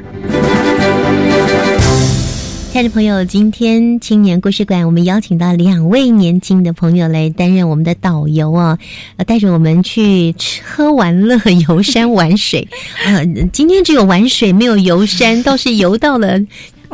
[2.71, 8.77] 亲爱的朋友，今天青年故事馆我们邀请到两位年轻的朋友来担任我们的导游哦，
[9.17, 12.67] 呃，带着我们去吃喝玩乐、游山玩水。
[13.05, 16.39] 呃，今天只有玩水，没有游山，倒是游到了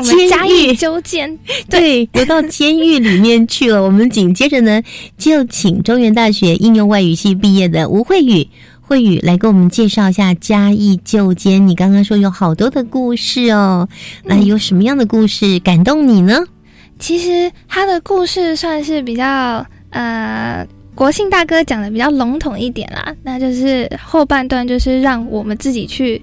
[0.01, 0.15] 监
[0.47, 1.37] 狱 纠监，
[1.69, 3.83] 对，游到监狱里面去了。
[3.83, 4.81] 我们紧接着呢，
[5.17, 8.47] 就请中原大学应用外语系毕业的吴慧宇。
[8.93, 11.67] 慧宇来给我们介绍一下嘉义旧监。
[11.67, 13.89] 你刚刚说有好多的故事哦，
[14.23, 16.37] 那有什么样的故事感动你呢？
[16.99, 26.21] 其实他的故事算是比较呃，国庆大哥讲的比较笼统一点啦，那就是后半段就是让我们自己去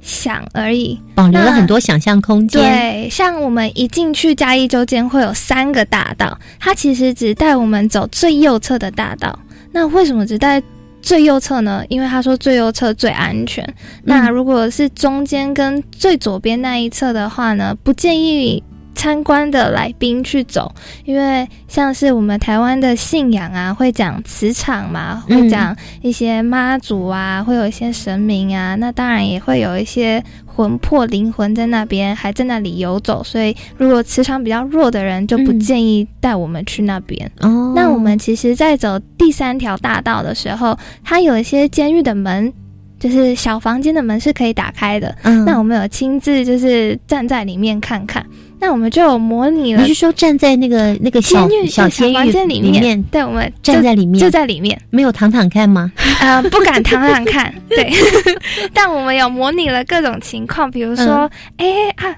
[0.00, 2.62] 想而已，保留了很多想象空间。
[2.62, 9.36] 对，像我们一进去嘉义旧间会有三个大道，他其实只带我们走最右侧的大道。
[9.72, 10.62] 那为什么只带？
[11.02, 11.84] 最右侧呢？
[11.88, 13.62] 因为他说最右侧最安全。
[14.04, 18.62] 那如果是中间跟最左边那一侧的话呢，不建议
[18.94, 20.72] 参观的来宾去走，
[21.04, 30.22] 因为像是我们台湾的信仰啊，会讲磁场嘛，会讲一些妈祖啊，会有一些神明啊，那当然也会有一些。
[30.54, 37.30] 魂魄灵魂在那边，还在那里游走，所以如果磁场比较弱的人，就不建议带我们去那边。
[37.40, 42.52] 哦，那我们其实，在走第三条大道的时候，它有一些监狱的门，
[43.00, 45.16] 就是小房间的门是可以打开的。
[45.22, 48.24] 嗯，那我们有亲自就是站在里面看看。
[48.62, 49.82] 那我们就有模拟了。
[49.82, 53.02] 你是说站在那个那个监狱小监狱里面？
[53.10, 55.90] 对，我们站在里面，就在里面，没有躺躺看吗？
[56.20, 57.52] 呃，不敢躺躺看。
[57.68, 57.92] 对，
[58.72, 62.16] 但我们有模拟了各种情况，比如说，哎啊。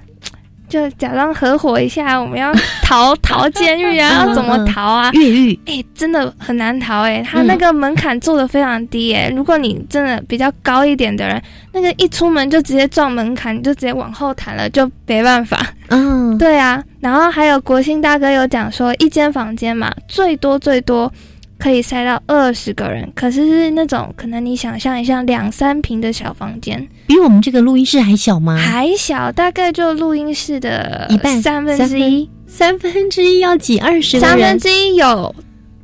[0.74, 5.08] 就假装合伙一下，我们要逃逃监狱啊，要怎么逃啊？
[5.14, 15.64] 越狱，哎，真的很难逃哎，他那个门槛做的非常低哎，如果你真的比较高一点的人，那个一出门就直接撞门槛，你就直接往后弹了，就没办法。
[15.90, 21.12] 嗯，对啊，然后还有国兴大哥有讲说，一间房间嘛，最多最多。
[21.56, 28.56] 可以塞到二十个人，可是是那种可能你想象一下，两三平的小房间，比我们这个录音室还小吗？
[28.56, 35.34] 还小，大概就录音室的一半，三分之一，三分之一要挤二十三分之一有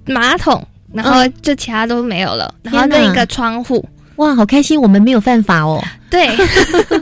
[0.06, 3.84] 马桶，然后就其他都没有了，然后跟一个窗户。
[4.16, 5.82] 哇，好开心，我们没有犯法哦。
[6.10, 6.28] 对，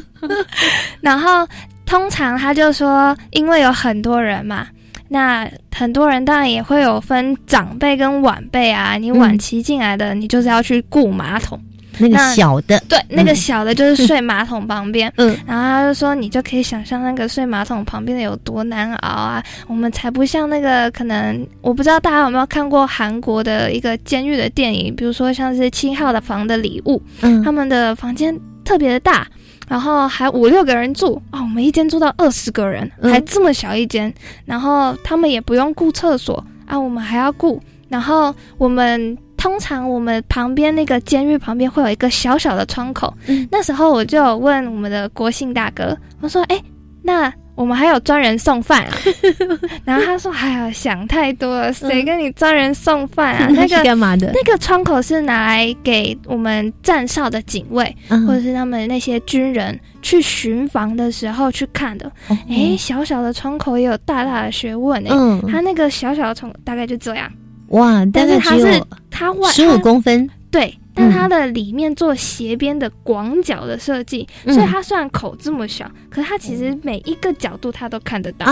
[1.00, 1.46] 然后
[1.86, 4.66] 通常他就说，因为有很多人嘛。
[5.10, 11.58] 那很多人当然也会有分长辈跟晚辈啊，你晚期进来的，你就是要去顾马桶，
[11.98, 29.26] 那个小的，对，那个小的就是睡马桶旁边，嗯，然后他就说，你就可以想象那个睡马桶旁边的有多难熬啊，我们才不像那个，可能我不知道大家有没有看过韩国的一个监狱的电影，比如说像是七号的房的礼物，嗯，他们的房间特别的大。
[29.68, 34.10] 然后还五六个人住哦，我们一间住到二十个人，还这么小一间。
[34.46, 37.62] 然后他们也不用顾厕所啊，我们还要顾。
[37.86, 43.14] 然后我们通常我们旁边那个监狱旁边会有一个小小的窗口。
[43.50, 46.62] 那时候我就问我们的国信大哥，我说：“哎，
[47.02, 48.94] 那？”我们还有专人送饭啊，
[49.84, 53.48] 然后他说：“哎呀，想太多了，谁跟你专人送饭啊？
[53.50, 54.30] 那个干嘛的？
[54.32, 62.08] 那个窗口是拿来给我们站哨的警卫，或者是他们那些军人去巡防的时候去看的。
[62.28, 65.10] 哎，小小的窗口也有大大的学问哎。
[65.50, 67.28] 他那个小小的窗大概就这样。
[67.68, 78.50] 哇，但是它是它外十五公分，对。”但它的里面做斜边的广角的设计，所以它虽然口这么小，可是它其实每一个角度它都看得到啊，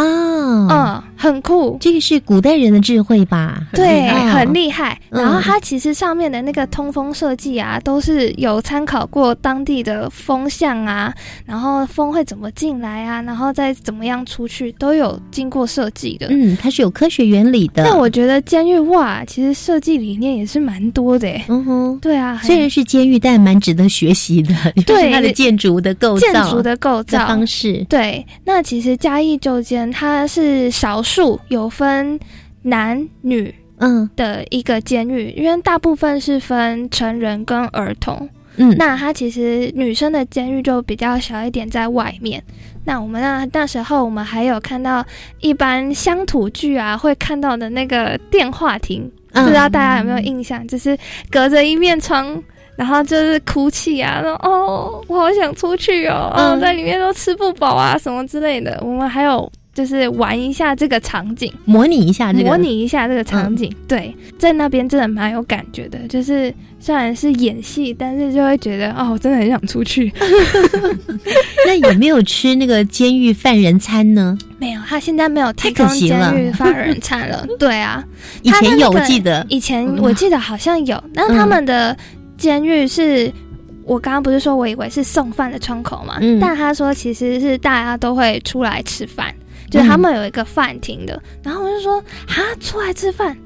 [0.71, 1.77] 嗯，很酷。
[1.81, 3.61] 这个是古代人的智慧吧？
[3.73, 4.99] 对，很厉害。
[5.11, 11.13] 然后它其实上面的那个通风设计啊，都是有参考过当地的风向啊，
[11.45, 16.29] 然后风会怎么进来啊，然后再怎么样出去，都有经过设计的。
[16.31, 17.83] 嗯，它是有科学原理的。
[17.83, 21.29] 那我觉得监狱哇，其实设计理念也是蛮多的。
[21.49, 22.36] 嗯哼，对啊。
[22.43, 24.55] 虽然是监狱，但蛮值得学习的。
[24.87, 27.85] 对它的建筑的构造、建筑的构造方式。
[27.89, 32.19] 对，那其实嘉义旧监它是少数有分
[32.63, 38.29] 男女嗯的一个监狱，因为大部分是分成人跟儿童。
[38.57, 42.43] 嗯，那它其实女生的监狱就比较小一点，在外面。
[42.85, 45.05] 那我们那那时候，我们还有看到
[45.41, 49.11] 一般乡土剧啊会看到的那个电话亭。
[49.43, 50.97] 不知道大家有没有印象，就是
[51.31, 52.43] 隔着一面窗，
[52.77, 58.79] 然后就是哭泣啊，然后哦，我好想出去哦，嗯，在里面都吃不饱啊，什么之类的。
[58.83, 63.71] 我们还有就是玩一下这个场景，模拟一下这个，模拟一下这个场景。
[63.87, 70.11] 对，在那边真的蛮有感觉的，就是虽然是演戏，但是就会觉得哦，真的很想出去。
[71.67, 74.39] 那有没有吃那个监狱犯人餐呢？
[74.59, 77.47] 没有，他现在没有提供监狱犯人餐了。
[77.59, 78.03] 对啊，
[78.41, 80.99] 以前有，我记得以前我记得好像有。
[81.13, 81.95] 那他们的
[82.39, 83.31] 监狱是，
[83.85, 86.17] 我刚刚不是说我以为是送饭的窗口嘛？
[86.23, 89.35] 嗯，但他说其实是大家都会出来吃饭，
[89.71, 91.21] 就是他们有一个饭厅的。
[91.43, 91.99] 然后我就说
[92.29, 93.37] 啊，出来吃饭。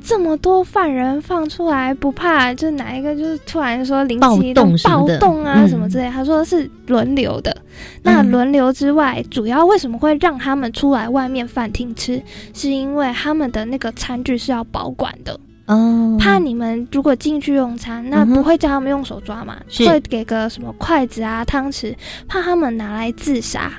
[0.00, 6.08] 这么多犯人放出来，不怕就哪一个就是突然说灵机动暴动啊什么之类？
[6.08, 7.54] 他说是轮流的。
[8.02, 12.22] 那轮流之外，主要为什么会让他们出来外面饭厅吃？
[12.54, 21.94] 是因为他们的那个餐具是要保管的哦，怕你们如果进去用餐，那不会叫他们用手抓嘛，会给个什么筷子啊、汤匙，
[22.26, 23.70] 怕他们拿来自杀。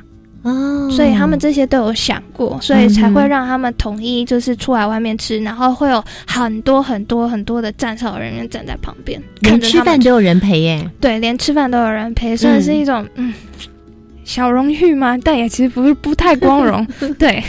[0.41, 10.89] 哦，所以他们这些都有想过，所以才会让他们统一，就是出来外面吃，然后会有很多很多很多的站哨人员站在旁边，连吃饭都有人陪耶。
[11.01, 13.33] 对，连吃饭都有人陪，算是一种嗯
[14.23, 15.17] 小荣誉吗？
[15.21, 16.87] 但也其实不是不太光荣。
[17.19, 17.43] 对，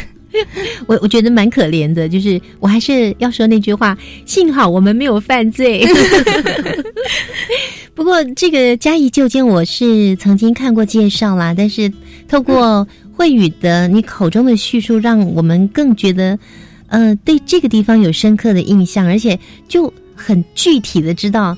[0.88, 5.87] 我我觉得蛮可怜的，就是我还是要说那句话，幸好我们没有犯罪。
[8.00, 11.92] 不过这个嘉义旧监，我是曾经看过介绍啦，但是。
[12.26, 16.38] 透过慧宇的你口中的叙述，让我们更觉得，
[16.86, 21.54] 呃，对这个地方有深刻的印象，而且就很具体的知道，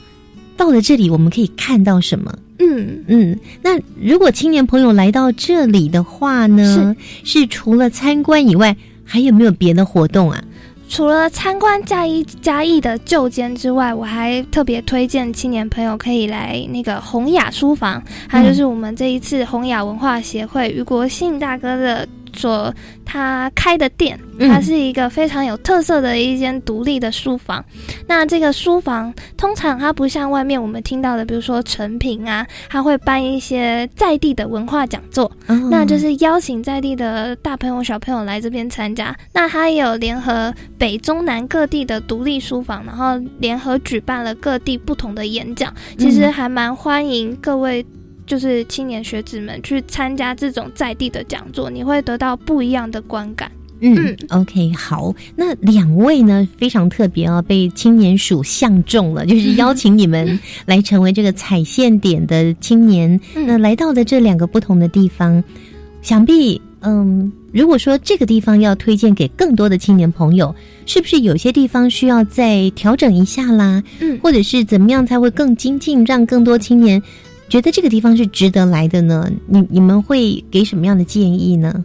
[0.57, 2.37] 到了这里我们可以看到什么。
[2.59, 3.39] 嗯嗯。
[3.63, 10.43] 那如果青年朋友来到这里的话呢，是除了参观以外，还有没有别的活动啊？
[10.93, 22.75] 除了参观嘉义嘉义的旧间之外，我还特别推荐青年朋友可以来那个洪雅书房，还有就是我们这一次洪雅文化协会于国信大哥的所
[23.05, 27.65] 他开的店，它是一个非常有特色的一间独立的书房。
[28.07, 35.31] 那这个书房通常它不像外面我们听到的，比如说成品啊，他会办一些在地的文化讲座，
[35.71, 39.15] 那就是邀请在地的大朋友小朋友来这边参加。
[39.33, 47.85] 那他也有联合北中南各地的独立书房，然后联合举办了各地不同的演讲，其实还蛮欢迎各位。
[48.33, 53.53] 就是青年学子们去参加这种在地的讲座，你会得到不一样的观感。
[53.81, 63.21] 嗯，OK，好，那两位呢非常特别哦，被青年署相中了，就是 邀请你们来成为这个踩线点的青年。
[63.35, 65.45] 那来到的这两个不同的地方，
[66.01, 70.55] 想必嗯，如果说这个地方要推荐给更多的青年朋友，
[70.87, 73.83] 是不是有些地方需要再调整一下啦？
[74.01, 77.03] 嗯，或者是怎么样才会更精进，让更多青年？
[77.53, 79.31] 觉得这个地方是值得来的呢？
[79.47, 81.85] 你你们会给什么样的建议呢？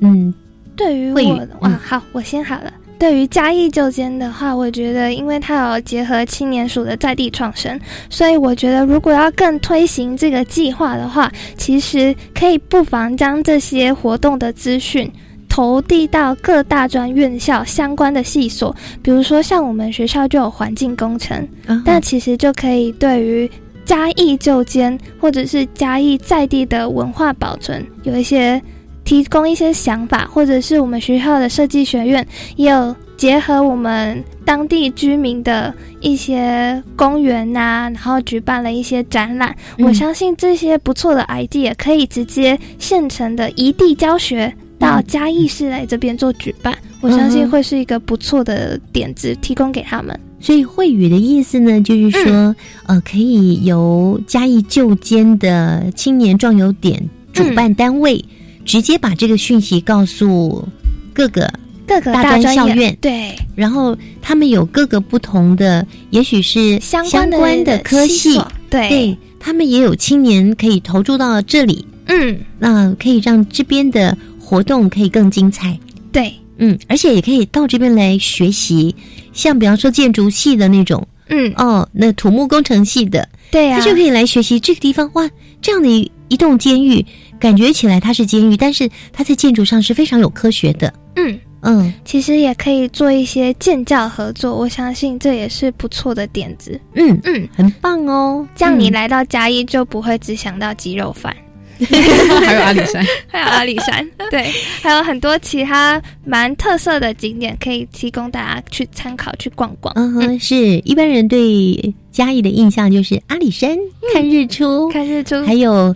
[0.00, 0.34] 嗯，
[0.74, 2.72] 对于我哇，好，我先好了。
[2.98, 7.78] 对于嘉义旧间的话，我觉得因为它有结合青年署的在地创生，
[8.10, 15.08] 所以我觉得如果要更推行这个计划的话，其实可以不妨将这些活动的资讯
[15.48, 21.46] 投递到各大专院校相关的系所，比如说像我们学校就有环境工程，
[21.84, 23.48] 但其实就可以对于。
[23.86, 28.60] 嘉义旧间，或者是嘉义在地的文化保存，有一些
[29.04, 32.26] 提供一些想法，或者是我们学校的设计学院
[32.56, 39.54] 也有结合我们当地居民的一些公园呐，然后举办了一些展览。
[39.78, 50.18] 我相信这些不错的 idea 可以直接现成的移地教学到嘉义市来这边做举办，我相信会是一个不错的点子，提供给他们。
[50.46, 58.24] 所以会语的意思呢，就是说，呃，可以由嘉义旧监的青年壮游点主办单位，
[58.64, 60.64] 直接把这个讯息告诉
[61.12, 61.52] 各个
[61.84, 68.40] 各个大专校院，对，然后他们有各个不同的，也许是相关的科系，
[68.70, 75.76] 对，他们也有青年可以投注到这里，嗯，那可以让这边的活动可以更精彩，
[76.12, 76.32] 对。
[76.58, 78.94] 嗯，而且也可以到这边来学习，
[79.36, 85.08] 像比方说建筑系的那种，嗯，哦，那土木工程系的，对呀，他就可以来学习这个地方。
[85.12, 85.28] 哇，
[85.60, 87.04] 这样的一一栋监狱，
[87.38, 90.92] 感觉起来它是监狱，但是它在建筑上是非常有科学的。
[91.16, 96.80] 嗯嗯，其实也可以做一些建教合作，我相信这也是不错的点子。
[96.94, 101.34] 嗯嗯，很棒哦，这样你来到嘉义就不会只想到鸡肉饭。
[102.44, 104.46] 还有阿里山， 还有阿里山，对，
[104.82, 109.92] 还有很多其他蛮特色的景点可以提供大家去参考、去逛逛。
[109.96, 113.76] 嗯哼，是一般人对嘉义的印象就是阿里山
[114.12, 115.94] 看日出，看日出，还有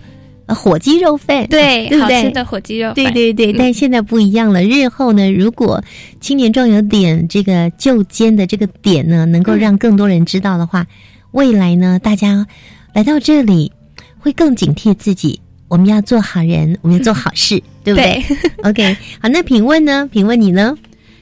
[0.49, 2.17] 火鸡肉饭，对，对不对？
[2.17, 3.53] 好吃的火鸡肉，对对对。
[3.53, 5.83] 但现在不一样了，日后呢，如果
[6.21, 10.87] 青年壮有点这个就间的这个点呢，能够让更多人知道的话，
[11.31, 12.47] 未来呢，大家
[12.93, 13.71] 来到这里
[14.19, 15.41] 会更警惕自己。
[15.71, 18.23] 我们要做好人，我们要做好事， 对不对？
[18.65, 20.07] OK，好，那品问呢？
[20.13, 20.77] 品问你呢？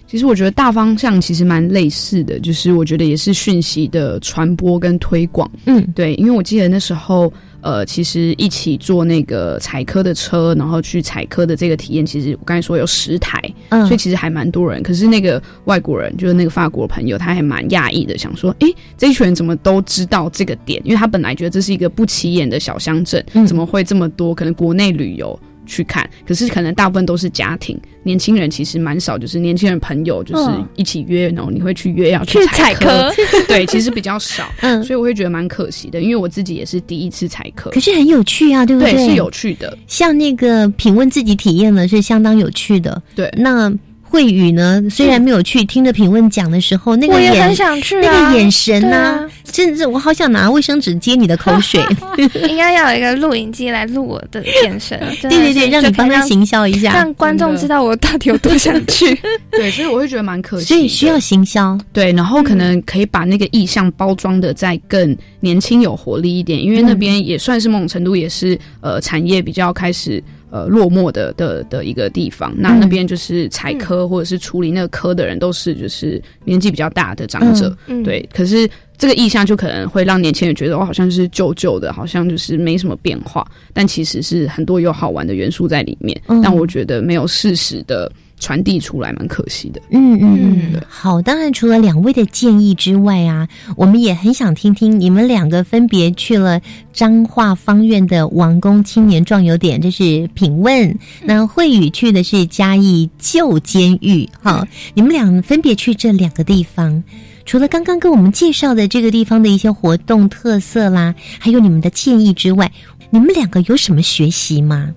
[0.08, 5.48] 其实我觉得大方向其实蛮类似的，就是我觉得也是讯息的传播跟推广。
[5.66, 7.32] 嗯，对，因为我记得那时候。
[7.60, 14.82] 呃，其实一起坐那个采科的车，然后去采科的这个体验，其实我刚才说有十台，嗯，所以其实还蛮多人。
[14.82, 20.80] 可是那个外国人，就是那个法国朋友，他还蛮讶异的，想说，哎，这一群人怎么都知道这个点？
[20.84, 24.34] 因为他本来觉得这是一个不起眼的小乡镇，怎么会这么多？
[24.34, 25.38] 可能国内旅游。
[25.68, 33.12] 去看，可是可能大部分都是家庭，年轻人其实蛮少，就是年轻人朋友就是一起约，然后你会去约要去采科，
[33.46, 38.96] 对，其实比较少，嗯，所以我会觉得蛮可惜的，因为我自己也是第一次采科，可是很有趣啊，对不对？
[39.06, 43.72] 是有趣的，像那个品问自己体验呢是相当有趣的，对，那。
[44.10, 44.82] 慧宇呢？
[44.90, 47.54] 虽然没有去听着品问讲的时候，那个眼
[48.02, 51.80] 那个眼神呢，甚至我好想拿卫生纸接你的口水。
[52.48, 54.98] 应该要有一个录影机来录我的眼神。
[55.20, 59.14] 对对对，让你帮他行销一下，让观众知道我到底有多想去。
[59.52, 60.64] 对，所以我会觉得蛮可惜。
[60.64, 61.78] 所以需要行销。
[61.92, 70.22] 对，然后可能可以把那个意向包装的再更年轻有活力一点，因为那边也算是某种程度也是呃产业比较开始。
[70.50, 78.26] 呃，落寞的的的一个地方，那那边就是采科或者是处理那个科的人，都是就是年纪比较大的长者，对。
[78.32, 83.46] 可是这个意象就可能会让年轻人觉得，我好像是旧旧的，好像就是没什么变化。
[83.72, 86.18] 但其实是很多有好玩的元素在里面。
[86.42, 89.80] 但我觉得没有事实的传递出来，蛮可惜的。
[89.90, 90.38] 嗯嗯
[90.72, 91.20] 嗯，好。
[91.20, 96.60] 当然，除了两位的建议之外啊，我们也很想听听你们两个分别去了
[96.92, 100.90] 彰化方院的王宫青年壮游点，这是品问；
[101.24, 104.28] 那慧宇去的是嘉义旧监狱。
[104.40, 107.02] 好，你们俩分别去这两个地方，
[107.44, 112.70] 除了刚刚跟我们介绍的这个地方的一些活动特色啦，还有你们的建议之外，
[113.10, 114.90] 你们两个有什么学习吗？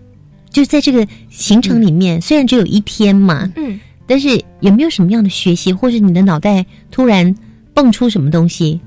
[0.51, 7.33] 就在这个行程里面，虽然只有一天嘛，嗯，但是有没有什么样的学习，或者你的脑袋突然
[7.73, 8.79] 蹦出什么东西？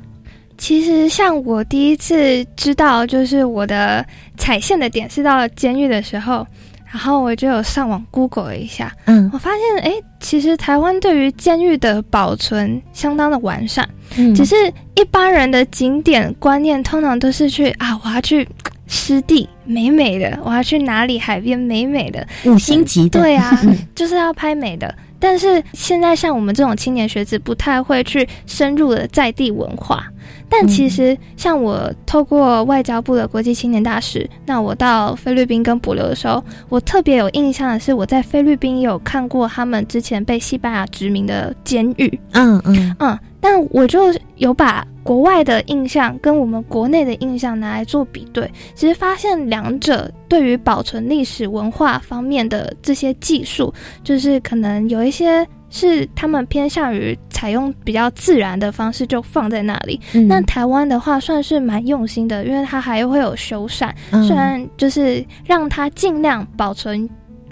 [0.56, 4.06] 其实，像我第一次知道，就是我的
[4.36, 6.46] 踩线的点是到监狱的时候，
[6.86, 14.54] 然后我就有上网 Google 了一下，嗯，我发现，哎，其实台湾对于监狱的保存相当的完善，嗯，只是
[14.94, 18.46] 一般人的景点观念通常都是去啊，我要去。
[18.94, 23.60] 湿地美美的，我要去哪里海边美美的五星级的，对啊，
[23.94, 24.94] 就是要拍美的。
[25.18, 30.06] 但是现在像我们这种青年学子，不太会去深入的在地文化。
[30.48, 42.20] 但其实像我透过外交部的国际青年大使，那我到菲律宾跟博流的时候，我特别有印象的是，我在菲律宾有看过他们之前被西班牙殖民的监狱。
[42.32, 44.86] 嗯嗯嗯，但我就有把。
[45.04, 60.00] 国外的印象跟我们国内的印象拿来做比对，其实发现两者对于保存历史文化方面的这些技术，就是可能有一些是他们偏向于采用比较自然的方式，就放在那里。
[60.26, 63.92] 那台湾的话算是蛮用心的，因为它还会有修缮，
[64.26, 67.06] 虽然就是让它尽量保存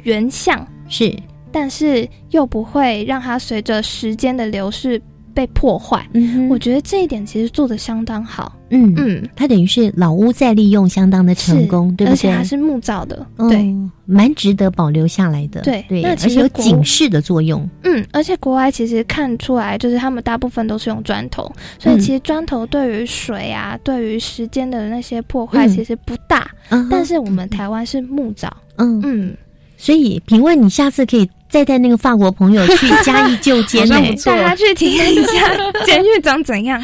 [0.05, 1.15] 原像是，
[1.53, 4.99] 但是又不会让它随着时间的流逝。
[5.35, 6.07] 被破坏，
[6.49, 8.57] 我觉得这一点其实做的相当好。
[8.75, 12.13] 嗯嗯，它等于是老屋再利用，相当的成功，对不对？
[12.13, 13.75] 而且还是木造的，对，
[14.07, 15.61] 蛮值得保留下来的。
[15.61, 17.69] 对对，而且有警示的作用。
[17.85, 26.51] 嗯，而且国外其实看出来，就是他们大部分都是用砖头，所以其实砖头对于水啊，对于时间的那些破坏其实不大。
[26.91, 29.37] 但是我们台湾是木造，嗯嗯，
[29.77, 31.29] 所以评问你下次可以。
[31.53, 34.01] 再带那个法国朋友去加以就监，带
[34.43, 36.83] 他去体验一下监狱长怎样。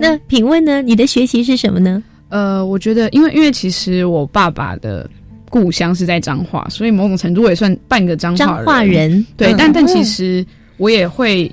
[0.00, 0.82] 那品问呢？
[0.82, 2.02] 你的学习是什么呢？
[2.30, 5.08] 呃，我觉得，因为因为其实我爸爸的
[5.48, 9.24] 故乡是在彰化，所以某种程度也算半个彰化人。
[9.36, 10.44] 对，但但其实
[10.76, 11.48] 我也会。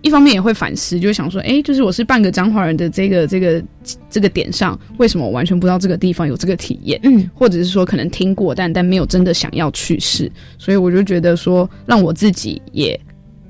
[0.00, 3.62] 一方面也会反思，就想说，哎，就是我是半个彰化人的这个这个
[4.08, 7.00] 这个点上，为什么我完全不知道这个地方有这个体验？
[7.02, 12.98] 嗯，或者是说可能听过，但但没有真的想要去试，所以我就觉得说，让我自己也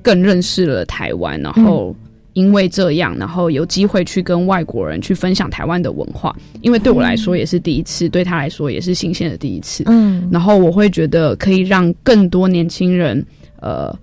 [0.01, 1.95] 更认识了台湾，然后
[2.33, 9.83] 因为这样，然后有机会去跟外国人去分享台湾的文化，因为对我来说也是第一次，对他来说也是新鲜的第一次。
[9.85, 13.23] 嗯，然后我会觉得可以让更多年轻人，
[13.61, 13.95] 呃。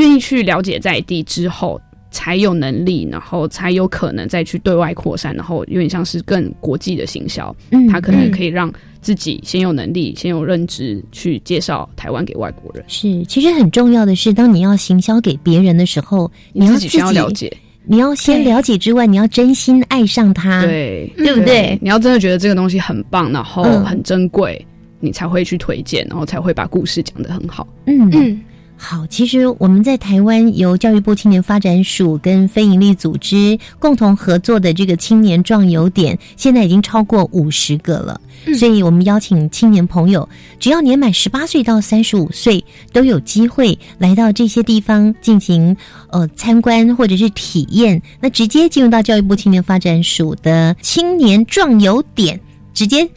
[0.00, 1.80] 愿意去了解在地之后，
[2.10, 7.54] 才有能力，然后才有可能再去对外扩散，然后有点像是更国际的行销。
[7.70, 12.84] 嗯，他可能可以让自己先有能力，先有认知，去介绍台湾给外国人。
[12.88, 21.78] 是，其实很重要的是，当你要行销给别人的时候，你要自己了解，你要先了解之外，你要真心爱上它，对，对不对？
[21.80, 24.66] 你要真的觉得这个东西很棒，然后很珍贵，
[24.98, 27.66] 你才会去推荐，然后才会把故事讲得很好。
[27.86, 28.40] 嗯嗯。
[28.82, 38.18] 好，其实我们在台湾由教育部青年发展署跟非营利组织共同合作的这个青年壮游点，现在已经超过五十个了。
[38.58, 40.26] 所以，我们邀请青年朋友，
[40.58, 45.76] 只要年满十八岁到三十五岁，都有机会来到这些地方进行
[46.08, 48.00] 呃参观或者是体验。
[48.18, 52.40] 那直接进入到教育部青年发展署的青年壮游点，
[52.72, 53.08] 直接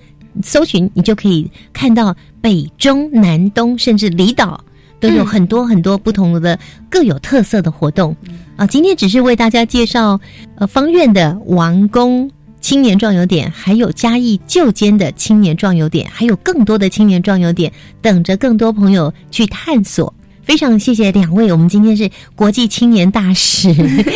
[0.43, 4.61] 搜寻，你就可以看到北中南东甚至离岛。
[5.03, 6.57] 都有很多很多不同的
[6.89, 8.15] 各有特色的活动
[8.55, 8.65] 啊！
[8.65, 10.17] 今天只是为大家介绍
[10.55, 12.31] 呃方院的王宫
[12.61, 17.69] 青年壮游点，还有嘉义旧间的青年壮游点，还有更多的青年壮游点
[18.01, 20.13] 等着更多朋友去探索。
[20.43, 23.73] 非常谢谢两位，我们今天是国际青年大使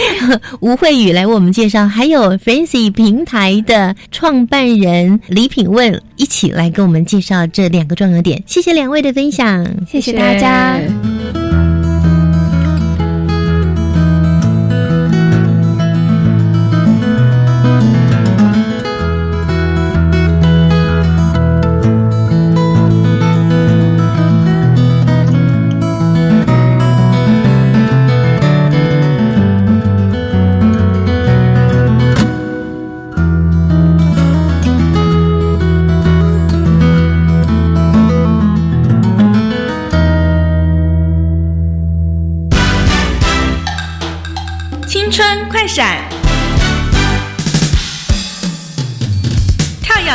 [0.59, 8.43] 吴慧宇来为我们介绍，还有 Fancy 平台的创办人李品问一起来跟我们介绍这两个重要点。
[8.45, 10.77] 谢谢两位的分享，谢谢大家。
[10.79, 11.16] 青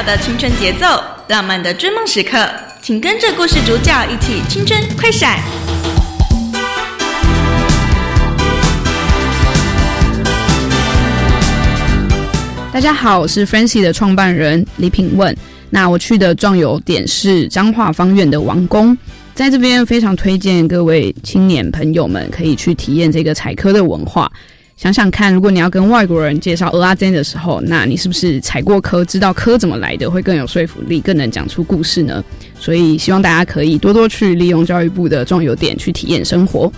[0.05, 0.87] 的青春节奏，
[1.29, 2.45] 浪漫的追梦时刻，
[2.81, 5.39] 请跟着故事主角一起青春快闪。
[12.73, 15.37] 大家好，我是 Fancy 的创办人李品问。
[15.71, 18.97] 那我去的壮游点是彰化方院的王宫。
[19.35, 24.31] 在这边非常推荐各位青年朋友们可以去体验这个采科的文化。
[24.77, 32.25] 想想看，如果你要跟外国人介绍阿珍的时候，那你是不是踩过科，知道科怎么来的，会更有说服力，更能讲出故事呢？
[32.59, 36.73] 所以希望大家可以多多去利用教育部的壮游点去体验生活。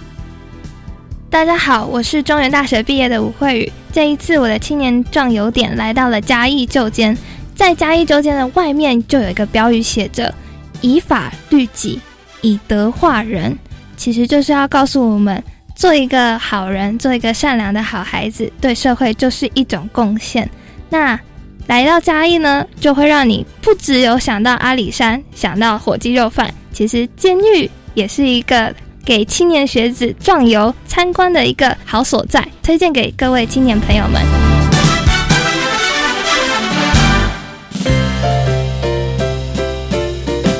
[1.30, 3.72] 大家好，我是中原大学毕业的吴慧宇。
[3.92, 7.16] 这一次我的青年壮游点来到了嘉义旧间，
[7.55, 10.32] 在嘉义旧间的外面就有一个标语写着
[10.82, 11.99] “以法律己”。
[12.42, 13.57] 以德化人，
[13.97, 15.42] 其实就是要告诉我们，
[15.75, 20.49] 做一个好人，做一个善良的好孩子，对社会就是一种贡献。
[20.89, 21.18] 那
[21.66, 28.72] 来到嘉义呢，就会让你不只有想到阿里山，想到火鸡肉饭，其实监狱也是一个
[29.05, 34.22] 给青年学子壮游参观的一个好所在，推荐给各位青年朋友们。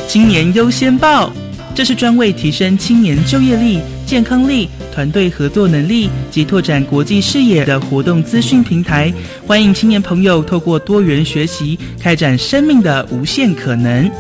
[0.09, 1.33] 青年优先报。
[1.77, 9.13] 这是专为提升青年就业力、健康力、团队合作能力及拓展国际视野的活动资讯平台，
[9.47, 14.11] 欢迎青年朋友透过多元学习，开展生命的无限可能。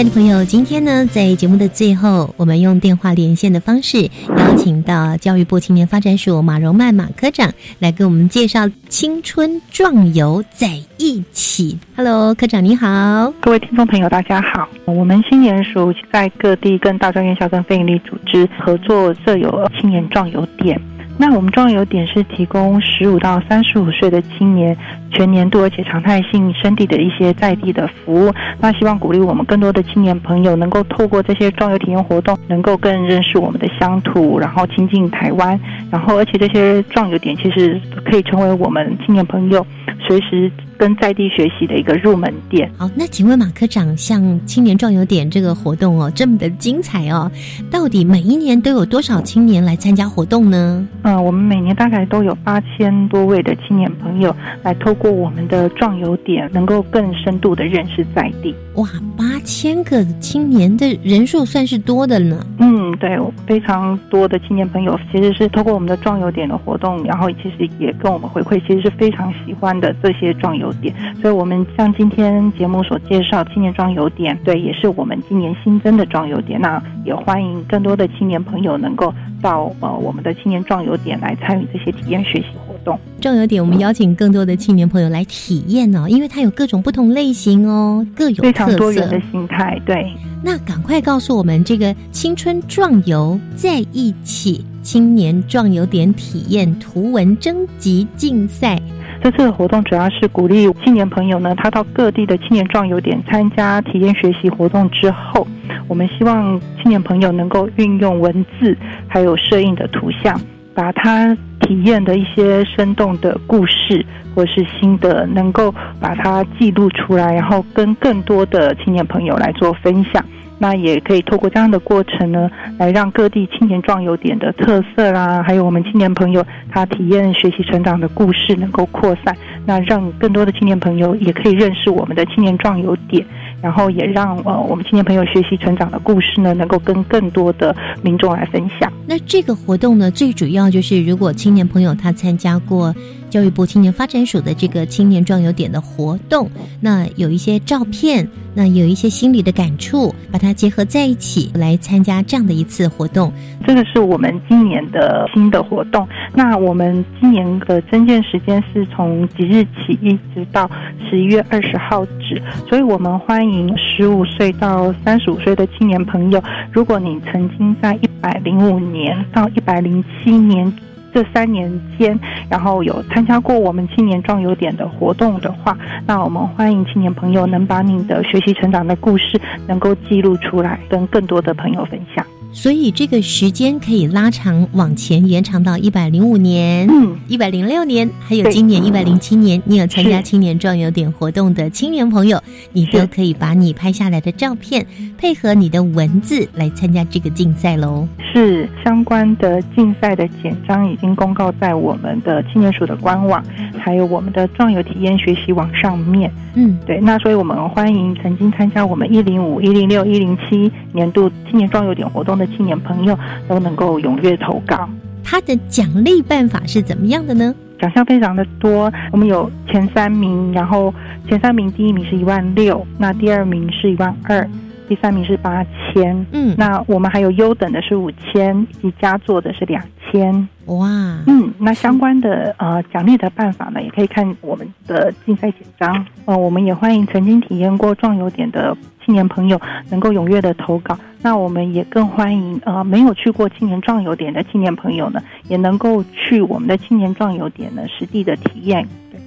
[0.00, 11.78] 爱的朋友，今天呢，在节目的最后，我们用电话连线的方式，邀请到教育部青年发展署马荣曼马科长来给我们介绍青春壮游在一起。
[11.94, 14.66] Hello，科长你好，各位听众朋友大家好。
[14.86, 20.80] 我们青年署在各地跟大专院校跟非营利组织合作设有青年壮游点。
[21.20, 24.74] 那我们壮游点是提供十五到三十五岁的青年
[25.10, 28.32] 全年度而且常态性生地的一些在地的服务。
[28.58, 35.60] 那希望鼓励我们更多的青年朋友能够透过这些壮游体验活动，能够更认识我们的乡土，然后亲近台湾。
[35.90, 39.66] 然后而且这些壮游点其实可以成为我们青年朋友
[40.08, 40.50] 随时。
[40.80, 42.72] 跟在地学习的一个入门店。
[42.78, 47.30] 好，那请问马科长，像青年壮游点这个活动哦，这么的精彩哦，
[47.70, 50.88] 到底每一年都有多少青年来参加活动呢？
[51.02, 58.54] 嗯，我们每年大概都有八千多位的青年朋友来透过我们的壮游点，能够更深度的认识在地。
[58.76, 62.42] 哇，八千个青年的人数算是多的呢。
[62.58, 70.69] 嗯，对，非常多的青年朋友其实是透过我们的壮游点的活动，然后其实也跟我们回馈，其实是非常喜欢的这些壮游。
[70.74, 76.60] 点，所以我们像今天节目所介绍青年装油点，对，也是我们今年新增的装油点。
[76.60, 82.98] 那也欢迎更多的青年朋友能够到呃我们的青年装油点来参与这些体验学习活动。
[83.20, 89.80] 装油点，我们邀请更多的青年朋友来体验哦，因为它有各种不同类型哦，各有非常多元的心态。
[89.84, 90.12] 对，
[90.42, 98.80] 那赶快告诉我们这个青春壮游在一起青年壮游点体验图文征集竞赛。
[99.22, 105.46] 这次的活动主要是鼓励青年朋友呢，他到各地的青年壮游点参加体验学习活动之后，
[105.88, 110.40] 我们希望青年朋友能够运用文字还有摄影的图像，
[110.74, 114.04] 把他体验的一些生动的故事
[114.34, 120.24] 或是心得，能够把它记录出来，然后跟更多的青年朋友来做分享。
[120.62, 122.48] 那也可以透过这样的过程呢，
[122.78, 129.34] 来让各地青年壮游点的特色啦，还有我们青年朋友他体验学习成长的故事能够扩散，
[129.66, 133.26] 那让更多的青年朋友也可以认识我们的青年壮游点。
[133.62, 138.90] 然后也让呃我们青年朋友学习成长的故事呢，能够跟更多的民众来分享。
[139.06, 142.94] 那这个活动呢，最主要就是如果青年朋友他参加过
[143.30, 146.50] 教育部青年发展署的这个青年壮游点的活动，
[146.80, 153.32] 那有一些照片，那有一些心理的感触，把它结合在一起来参加这样的一次活动。
[153.66, 156.06] 这个是我们今年的新的活动。
[156.34, 160.68] 那我们今年的增建时间是从即日起一直到
[161.08, 163.70] 十一月二十号止，所以我们欢迎。
[163.76, 170.72] 十五岁到三十五岁的青年朋友，如果你曾经在一百零五年到一百零七年
[171.12, 182.24] 这三年间，然后有参加过我们青年壮游点的活动的话，那我们欢迎青年朋友能把你的学习成长的故事能够记录出来，跟更多的朋友分享。
[182.52, 186.88] 所以这个时间可以拉长往前延长到一百零五年、
[187.28, 189.62] 一百零六年，还有今年一百零七年。
[189.64, 192.42] 你有参加青年壮游点活动的青年朋友，
[192.72, 194.84] 你都可以把你拍下来的照片
[195.16, 198.06] 配合你的文字来参加这个竞赛喽。
[198.32, 203.42] 是相关的竞赛的简章已经公告在我们的青年署的官网，
[203.78, 206.30] 还有我们的壮游体验学习网上面。
[206.54, 207.00] 嗯，对。
[207.00, 213.16] 那所以我们欢迎曾经参加我们一零五、一零六、一零七年度青年壮游点活动的青年朋友
[213.46, 214.88] 都能够踊跃投稿。
[215.22, 217.54] 他的奖励办法是怎么样的呢？
[217.78, 220.92] 奖项非常的多，我们有前三名，然后
[221.28, 224.48] 前三名第一名是一万六，那第二名是一万二。
[224.90, 229.80] 第三名是八千，嗯，那我们还有优等的是五千，以及佳作的是两
[230.10, 230.34] 千，
[230.66, 230.88] 哇，
[231.28, 238.76] 嗯，那相关的呃奖励的办法呢，也可以看我们的竞赛简章，呃，我们也欢迎曾经体验过壮游点的
[239.06, 239.60] 青年朋友
[239.90, 248.84] 能够踊跃的投稿，那我们也更欢迎呃没有去过青年壮游点的青年朋友呢，也能够去我们的青年壮游点呢实地的体验，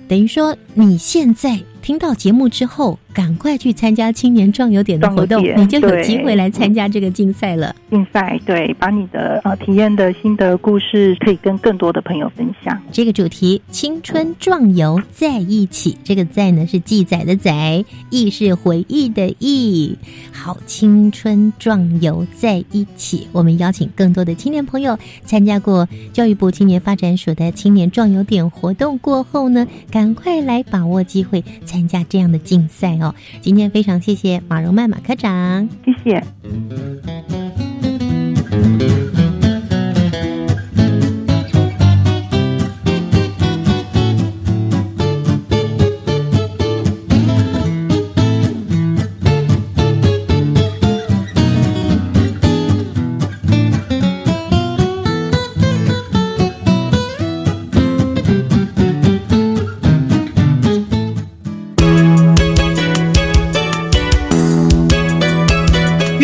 [0.09, 1.57] 等于说你现在。
[1.83, 7.75] 听到节目之后，赶快去参加青年壮游点的活动，你就有机会来参加这个竞赛了。
[7.89, 12.81] 竞赛对，把你的呃体验的心得故事可以跟更多的朋友分享。
[12.89, 19.93] 这个主题“青春壮游在一起”，这个“在”呢是记载的“载”，“忆”是回忆的“忆”。
[20.31, 31.43] 好，青春壮游在一起，我们邀请更多的青年朋友参加过教育部青年发展署的青年壮游点活动过后呢，赶快来把握机会。
[31.73, 33.15] 参加这样的竞赛哦！
[33.41, 36.23] 今天非常谢谢马荣曼马科长，谢谢。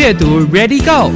[0.09, 1.11] 阅读 Ready Go。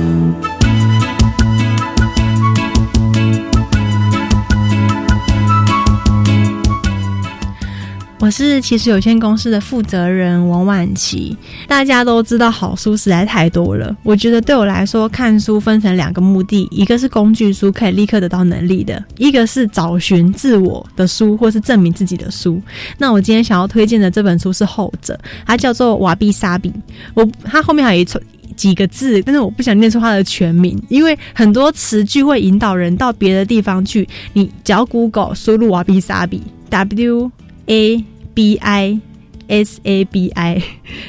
[8.20, 11.36] 我是其实有限公司的负责人王婉琪。
[11.68, 13.98] 大家都知道，好书实在太多了。
[14.04, 22.62] 我觉得对我来说，看书分成两个目的：一个是工具书，可以立刻得到能力的；一个是找寻自我的书，或是证明自己的书。
[23.00, 26.70] 那我今天想要推荐的这本书是后者，它叫做《瓦比沙比》。
[27.16, 28.24] 我它后面还有一串。
[28.54, 34.08] 几个字，但是我不想念出它的全名，因为很多词句会引导人到别的地方去。
[34.34, 37.32] 你只要 Google 输入瓦比萨比 W
[37.68, 39.00] A B I
[39.48, 40.62] S A B I，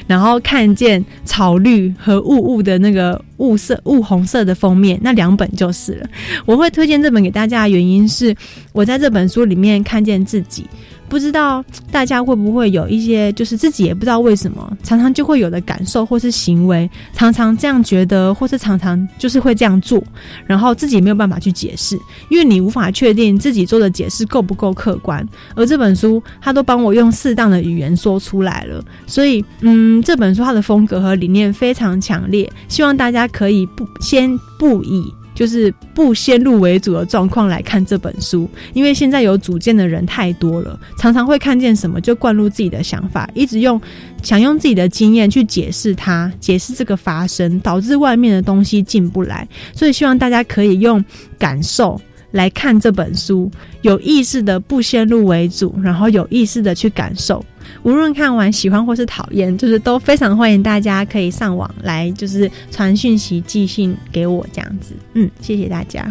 [0.07, 6.09] 然后看见草绿和雾雾的那个雾色雾红色的封面，那两本就是了。
[6.45, 8.35] 我会推荐这本给大家的原因是，
[8.73, 10.65] 我在这本书里面看见自己。
[11.07, 20.03] 不知道大家会不会有一些，就是自己也不知道为什么，常常就会有的感受或是行为，常常这样觉得，或是常常就是会这样做，
[20.45, 21.97] 然后自己没有办法去解释，
[22.29, 25.25] 因为你无法确定自己做的解释够不够客观。
[25.55, 35.13] 而这本书，它都帮我用适当的语言说出来了，所以，嗯，这本书它的风格和理念非常强烈，希望大家可以不先不以。
[35.35, 43.79] 就是不先入为主的状况来看这本书，因为现在有主见的人太多了，常常会看见什么就灌入自己的想法，一直用
[44.23, 49.47] 想用自己的经验去解释它，解释这个发生，导致外面的东西进不来。
[49.73, 51.03] 所以希望大家可以用
[51.37, 51.99] 感受
[52.31, 57.43] 来看这本书，有意识的不先入为主，然后有意识的去感受。
[57.83, 64.93] 无论看完喜欢或是讨厌，就是都非常欢迎大家可以上网来，就是传讯息、寄信给我这样子。
[65.13, 66.05] 嗯，谢谢大家。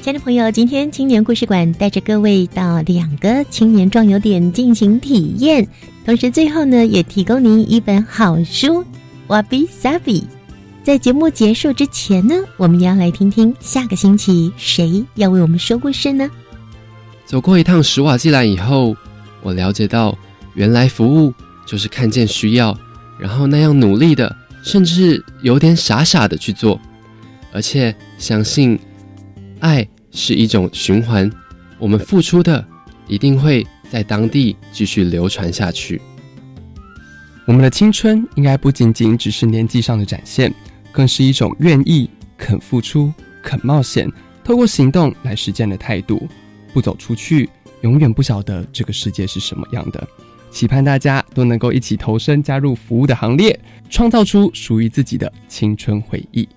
[0.00, 5.66] 亲爱的朋友，今天青年故事馆带着各位到两个青年壮游点进行体验，
[6.04, 8.82] 同时最后呢，也提供您一本好书
[9.28, 10.20] 《瓦比萨比》。
[10.84, 16.28] 在节目结束之前呢，我们也要来听听下个星期谁要为我们说故事呢？
[17.24, 18.96] 走过一趟史瓦济兰以后，
[19.42, 20.18] 我了解到，
[20.54, 21.32] 原来服务
[21.64, 22.76] 就是看见需要，
[23.16, 26.80] 然后那样努力的，甚至有点傻傻的去做，
[27.52, 28.76] 而且相信
[29.60, 31.30] 爱是一种循环，
[31.78, 32.64] 我们付出的
[33.06, 36.02] 一定会在当地继续流传下去。
[37.46, 40.52] 我们的青春应该不仅仅只是年纪上的展现。
[40.92, 43.12] 更是一种愿意、肯付出、
[43.42, 44.08] 肯冒险，
[44.44, 46.28] 透过行动来实践的态度。
[46.72, 47.48] 不走出去，
[47.80, 50.06] 永远不晓得这个世界是什么样的。
[50.50, 53.58] 期盼大家都能够一起投身加入服务的行列，
[53.90, 56.48] 创造出属于自己的青春回忆。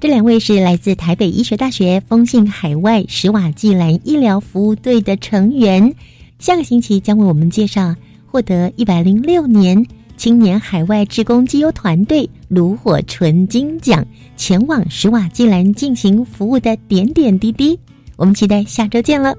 [0.00, 5.94] 这两位是来自台北医学大学丰信海外史瓦济兰医疗服务队的成员，
[6.38, 7.94] 下个星期将为我们介绍
[8.26, 9.86] 获得一百零六年
[10.24, 14.02] 青年海外志工绩优团队炉火纯金奖，
[14.38, 17.78] 前往史瓦济兰进行服务的点点滴滴。
[18.16, 19.34] 我们期待下周见了。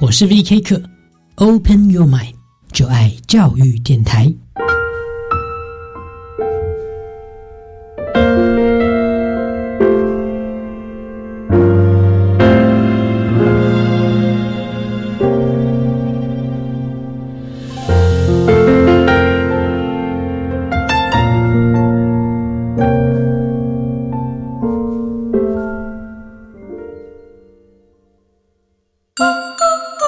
[0.00, 0.62] 我是 V.K.
[0.62, 0.80] 课
[1.34, 2.32] ，Open Your Mind，
[2.72, 4.34] 就爱教育电台。